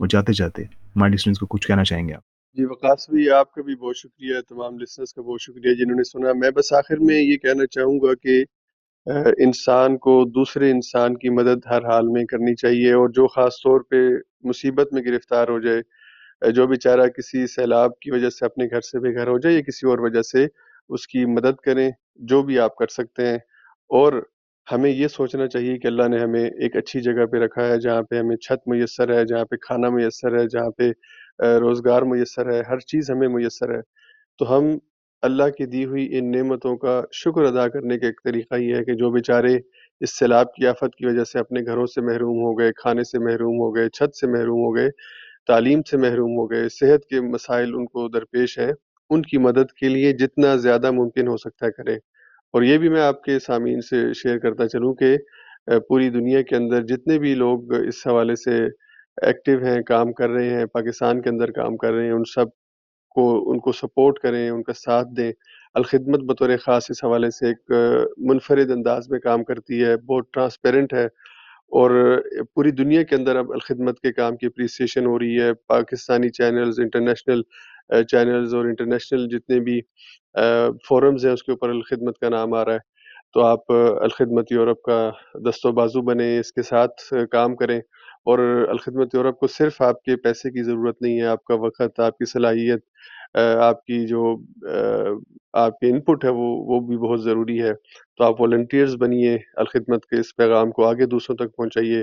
اور 0.01 0.07
جاتے 0.07 0.33
جاتے 0.33 0.63
ہمارے 0.63 1.13
لسنرس 1.13 1.39
کو 1.39 1.47
کچھ 1.47 1.67
کہنا 1.67 1.85
چاہیں 1.85 2.09
گے 2.09 2.15
آپ۔ 2.15 2.23
جی 2.55 2.65
وقاص 2.65 3.11
بھی 3.11 3.31
آپ 3.31 3.53
کا 3.53 3.63
بھی 3.63 3.77
بہت 3.77 3.97
شکریہ، 3.97 4.35
تمام 4.49 4.79
لسنرس 4.79 5.15
کا 5.15 5.23
بہت 5.23 5.43
شکریہ 5.43 5.75
جنہوں 5.75 5.97
نے 5.97 6.05
سنا۔ 6.05 6.33
میں 6.33 6.51
بس 6.51 6.73
آخر 6.73 6.97
میں 7.01 7.21
یہ 7.21 7.37
کہنا 7.37 7.67
چاہوں 7.67 8.01
گا 8.01 8.15
کہ 8.23 8.45
انسان 9.39 9.99
کو 9.99 10.25
دوسرے 10.25 10.71
انسان 10.71 11.17
کی 11.17 11.29
مدد 11.29 11.67
ہر 11.71 11.85
حال 11.85 12.09
میں 12.09 12.25
کرنی 12.25 12.55
چاہیے 12.55 12.93
اور 12.93 13.09
جو 13.09 13.27
خاص 13.29 13.55
طور 13.55 13.81
پہ 13.81 13.97
مصیبت 14.45 14.93
میں 14.93 15.03
گرفتار 15.03 15.49
ہو 15.49 15.61
جائے 15.61 15.81
جو 16.43 16.67
بیچارہ 16.67 17.07
کسی 17.07 17.47
سیلاب 17.47 17.99
کی 17.99 18.11
وجہ 18.11 18.31
سے 18.31 18.45
اپنے 18.45 18.65
گھر 18.67 18.81
سے 18.81 18.99
بے 18.99 19.15
گھر 19.15 19.29
ہو 19.29 19.39
جائے 19.39 19.55
یا 19.57 19.61
کسی 19.61 19.87
اور 19.87 19.99
وجہ 19.99 20.23
سے 20.23 20.47
اس 20.89 21.07
کی 21.07 21.25
مدد 21.25 21.57
کریں، 21.65 21.91
جو 22.15 22.43
بھی 22.43 22.59
آپ 22.59 22.77
کر 22.77 22.87
سکتے 22.87 23.27
ہیں۔ 23.27 23.39
اور 23.91 24.13
ہمیں 24.73 24.91
یہ 24.91 25.09
سوچنا 25.09 25.47
چاہیے 25.47 25.79
کہ 25.79 25.87
اللہ 25.87 26.09
نے 26.09 26.19
ہمیں 26.19 26.45
ایک 26.45 26.77
اچھی 26.77 27.01
جگہ 27.01 27.27
پہ 27.27 27.37
رکھا 27.37 27.67
ہے 27.67 27.79
جہاں 27.79 28.03
پہ 28.03 28.19
ہمیں 28.19 28.37
چھت 28.37 28.69
میسر 28.69 29.15
ہے، 29.15 29.25
جہاں 29.25 29.45
پہ 29.45 29.57
کھانا 29.57 29.89
میسر 29.91 30.39
ہے، 30.39 30.47
جہاں 30.49 30.71
پہ 30.71 30.91
روزگار 31.61 32.03
میسر 32.03 32.53
ہے، 32.53 32.61
ہر 32.69 32.79
چیز 32.79 33.11
ہمیں 33.11 33.29
میسر 33.29 33.75
ہے۔ 33.75 33.81
تو 34.39 34.57
ہم 34.57 34.65
اللہ 35.23 35.49
کی 35.59 35.67
دی 35.67 35.85
ہوئی 35.85 36.19
ان 36.19 36.31
نعمتوں 36.33 36.77
کا 36.77 37.03
شکر 37.13 37.43
ادا 37.45 37.69
کرنے 37.69 37.99
کا 37.99 38.07
ایک 38.07 38.21
طریقہ 38.25 38.55
یہ 38.55 38.77
ہے 38.77 38.85
کہ 38.85 38.95
جو 38.95 39.11
بیچارے 39.11 39.57
اس 40.01 40.19
سیلاب 40.19 40.53
کی 40.55 40.67
آفت 40.67 40.95
کی 40.97 41.07
وجہ 41.07 41.25
سے 41.25 41.39
اپنے 41.39 41.61
گھروں 41.67 41.87
سے 41.87 42.01
محروم 42.01 42.39
ہو 42.39 42.59
گئے، 42.59 42.73
کھانے 42.73 43.05
سے 43.05 43.19
محروم 43.19 43.59
ہو 43.61 43.75
گئے، 43.77 43.89
چھت 43.89 44.17
سے 44.17 44.27
محروم 44.27 44.61
ہو 44.61 44.77
گئے 44.77 44.89
تعلیم 45.49 45.83
سے 45.91 45.97
محروم 45.97 46.37
ہو 46.39 46.51
گئے، 46.51 46.69
صحت 46.69 47.07
کے 47.07 47.21
مسائل 47.21 47.75
ان 47.75 47.87
کو 47.87 48.09
درپیش 48.09 48.59
ہیں، 48.59 48.73
ان 49.11 49.23
کی 49.23 49.39
مدد 49.39 49.73
کے 49.81 49.89
لیے 49.89 50.13
جتنا 50.13 50.55
زیادہ 50.57 50.91
ممکن 50.91 51.29
ہو 51.29 51.37
سکتا 51.37 51.67
ہے 51.67 51.71
کریں۔ 51.73 51.97
اور 52.55 52.63
یہ 52.63 52.79
بھی 52.79 52.89
میں 52.89 53.01
آپ 53.01 53.23
کے 53.23 53.39
سامعین 53.39 53.81
سے 53.81 54.13
شیئر 54.15 54.39
کرتا 54.39 54.69
چلوں 54.69 54.95
کہ 54.95 55.17
پوری 55.89 56.11
دنیا 56.11 56.43
کے 56.43 56.57
اندر 56.57 56.83
جتنے 56.83 57.19
بھی 57.19 57.35
لوگ 57.35 57.73
اس 57.75 58.07
حوالے 58.07 58.37
سے 58.37 58.57
ایکٹیو 59.23 59.65
ہیں، 59.65 59.83
کام 59.83 60.13
کر 60.13 60.31
رہے 60.31 60.51
ہیں، 60.51 60.67
پاکستان 60.67 61.23
کے 61.23 61.29
اندر 61.31 61.51
کام 61.51 61.77
کر 61.77 61.93
رہے 61.93 62.05
ہیں، 62.05 62.13
ان 62.13 62.23
سب 62.35 62.47
کو، 63.15 63.51
ان 63.51 63.59
کو 63.59 63.73
سپورٹ 63.73 64.19
کریں، 64.19 64.51
ان 64.51 64.63
کا 64.63 64.73
ساتھ 64.73 65.09
دیں۔ 65.17 65.33
الخدمت 65.75 66.21
بطور 66.21 66.51
خاص 66.65 66.87
اس 66.91 67.05
حوالے 67.05 67.31
سے 67.31 67.47
ایک 67.47 67.73
منفرد 68.31 68.71
انداز 68.71 69.11
میں 69.11 69.21
کام 69.21 69.45
کرتی 69.45 69.85
ہے، 69.85 69.97
بہت 69.97 70.33
ٹرانسپیرنٹ 70.33 70.95
ہے۔ 70.95 71.07
اور 71.69 72.21
پوری 72.55 72.71
دنیا 72.71 73.03
کے 73.03 73.17
اندر 73.17 73.37
اب 73.37 73.53
الخدمت 73.53 74.01
کے 74.01 74.13
کام 74.13 74.37
کی 74.37 74.47
اپریسیشن 74.47 75.07
ہو 75.07 75.19
رہی 75.19 75.41
ہے۔ 75.41 75.53
پاکستانی 75.55 76.29
چینلز 76.29 76.81
انٹرنیشنل 76.81 77.43
چینلز 78.05 78.55
اور 78.55 78.65
انٹرنیشنل 78.65 79.27
جتنے 79.29 79.61
بھی 79.61 79.81
فورمز 80.89 81.27
ہیں، 81.27 81.33
اس 81.33 81.43
کے 81.43 81.53
اوپر 81.53 81.69
الخدمت 81.69 82.19
کا 82.19 82.29
نام 82.29 82.55
آ 82.55 82.65
رہا 82.65 82.73
ہے۔ 82.73 82.79
تو 83.35 83.41
آپ 83.41 83.73
الخدمت 84.03 84.53
یورپ 84.53 84.83
کا 84.83 85.11
دست 85.49 85.67
و 85.67 85.73
بازو 85.73 86.03
بنیں، 86.03 86.41
اس 86.41 86.53
کے 86.53 86.63
ساتھ 86.63 87.15
کام 87.31 87.57
کریں۔ 87.57 87.79
اور 88.25 88.67
الخدمت 88.69 89.15
یورپ 89.15 89.39
کو 89.39 89.47
صرف 89.47 89.83
آپ 89.83 90.03
کے 90.03 90.17
پیسے 90.17 90.51
کی 90.51 90.63
ضرورت 90.63 91.03
نہیں 91.03 91.21
ہے، 91.21 91.27
آپ 91.27 91.45
کا 91.45 91.55
وقت، 91.55 92.01
آپ 92.01 92.19
کی 92.19 92.25
صلاحیت 92.25 92.81
آپ 93.35 93.85
کی 93.85 94.07
جو 94.07 94.37
آپ 95.59 95.79
کے 95.81 95.91
انپٹ 95.91 96.25
ہے 96.25 96.31
وہ 96.31 96.47
وہ 96.67 96.81
بھی 96.81 96.97
بہت 96.99 97.23
ضروری 97.23 97.61
ہے۔ 97.63 97.73
تو 98.17 98.25
آپ 98.25 98.41
والنٹیئرز 98.41 98.95
بنیے، 99.01 99.37
الخدمت 99.57 100.07
کے 100.07 100.21
اس 100.21 100.35
پیغام 100.37 100.71
کو 100.71 100.85
آگے 100.85 101.07
دوسروں 101.07 101.37
تک 101.37 101.57
پہنچائیے۔ 101.57 102.03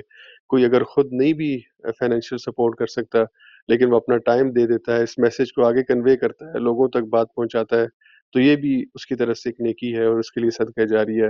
کوئی 0.50 0.66
اگر 0.66 0.84
خود 0.84 1.14
نہیں 1.14 1.34
بھی 1.34 1.58
فائنینشیل 2.00 2.38
سپورٹ 2.38 2.76
کر 2.76 2.88
سکتا، 2.88 3.24
لیکن 3.70 3.92
وہ 3.92 3.96
اپنا 3.96 4.18
ٹائم 4.26 4.52
دے 4.52 4.66
دیتا 4.68 4.98
ہے، 4.98 5.04
اس 5.04 5.18
میسج 5.18 5.54
کو 5.54 5.66
آگے 5.66 5.84
کنوے 5.84 6.16
کرتا 6.18 6.46
ہے، 6.46 6.60
لوگوں 6.60 6.88
تک 6.88 7.08
بات 7.12 7.28
پہنچاتا 7.36 7.82
ہے، 7.82 7.88
تو 8.34 8.40
یہ 8.40 8.56
بھی 8.56 8.84
اس 8.96 9.06
کی 9.06 9.16
طرف 9.16 9.38
سے 9.38 9.50
ایک 9.50 9.62
نیکی 9.62 9.96
ہے 9.96 10.06
اور 10.06 10.20
اس 10.20 10.32
کے 10.32 10.42
لیے 10.42 10.50
صدقہ 10.50 10.86
جاری 10.86 11.22
ہے۔ 11.22 11.30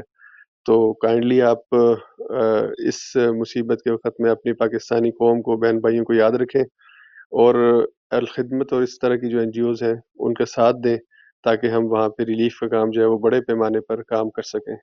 تو 0.65 0.93
کائنڈلی 0.93 1.41
آپ 1.41 1.75
اس 1.75 2.99
مصیبت 3.39 3.81
کے 3.83 3.91
وقت 3.91 4.21
میں 4.21 4.31
اپنی 4.31 4.53
پاکستانی 4.53 5.11
قوم 5.11 5.41
کو، 5.41 5.57
بہن 5.57 5.79
بھائیوں 5.79 6.05
کو 6.05 6.13
یاد 6.13 6.31
رکھیں۔ 6.41 6.63
اور 7.31 7.85
الخدمت 8.09 8.73
اور 8.73 8.81
اس 8.81 8.99
طرح 8.99 9.15
کی 9.15 9.29
جو 9.29 9.39
این 9.39 9.51
جی 9.51 9.61
اوز 9.61 9.83
ہیں، 9.83 9.95
ان 10.19 10.33
کا 10.33 10.45
ساتھ 10.45 10.77
دیں 10.83 10.97
تاکہ 11.43 11.67
ہم 11.67 11.85
وہاں 11.85 12.09
پہ 12.09 12.23
ریلیف 12.23 12.59
کا 12.59 12.67
کام 12.67 12.89
جو 12.89 13.01
ہے 13.01 13.05
وہ 13.05 13.17
بڑے 13.17 13.41
پیمانے 13.41 13.79
پر 13.79 14.03
کام 14.03 14.29
کر 14.29 14.41
سکیں۔ 14.41 14.75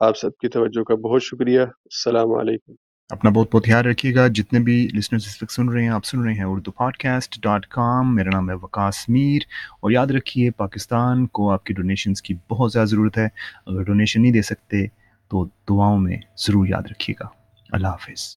آپ 0.00 0.18
سب 0.18 0.36
کی 0.40 0.48
توجہ 0.48 0.82
کا 0.82 0.94
بہت 0.94 1.22
شکریہ۔ 1.22 1.60
السلام 1.60 2.34
علیکم۔ 2.34 2.72
اپنا 3.10 3.30
بہت 3.30 3.48
بہت 3.52 3.66
خیال 3.66 3.86
رکھیے 3.86 4.14
گا۔ 4.14 4.26
جتنے 4.26 4.58
بھی 4.58 4.88
لسنرز 4.94 5.22
اس 5.26 5.42
وقت 5.42 5.52
سن 5.52 5.68
رہے 5.68 5.82
ہیں، 5.82 5.88
آپ 5.88 6.04
سن 6.04 6.22
رہے 6.22 6.34
ہیں 6.34 6.44
Urdu 6.44 6.70
pod 6.70 6.96
cost 6.96 7.42
dot 7.42 7.66
com. 7.66 8.14
میرا 8.14 8.30
نام 8.32 8.50
ہے 8.50 8.54
وکاس 8.54 9.08
میر۔ 9.08 9.40
اور 9.80 9.90
یاد 9.90 10.06
رکھیے، 10.06 10.50
پاکستان 10.50 11.26
کو 11.26 11.50
آپ 11.50 11.64
کی 11.64 11.74
ڈونیشنز 11.74 12.22
کی 12.22 12.34
بہت 12.50 12.72
زیادہ 12.72 12.88
ضرورت 12.88 13.18
ہے۔ 13.18 13.28
اگر 13.66 13.82
ڈونیشن 13.82 14.22
نہیں 14.22 14.32
دے 14.32 14.42
سکتے 14.42 14.86
تو 15.30 15.44
دعاؤں 15.44 15.98
میں 15.98 16.16
ضرور 16.38 16.66
یاد 16.66 16.82
رکھیے 16.90 17.14
گا۔ 17.20 17.28
اللہ 17.72 17.86
حافظ۔ 17.86 18.36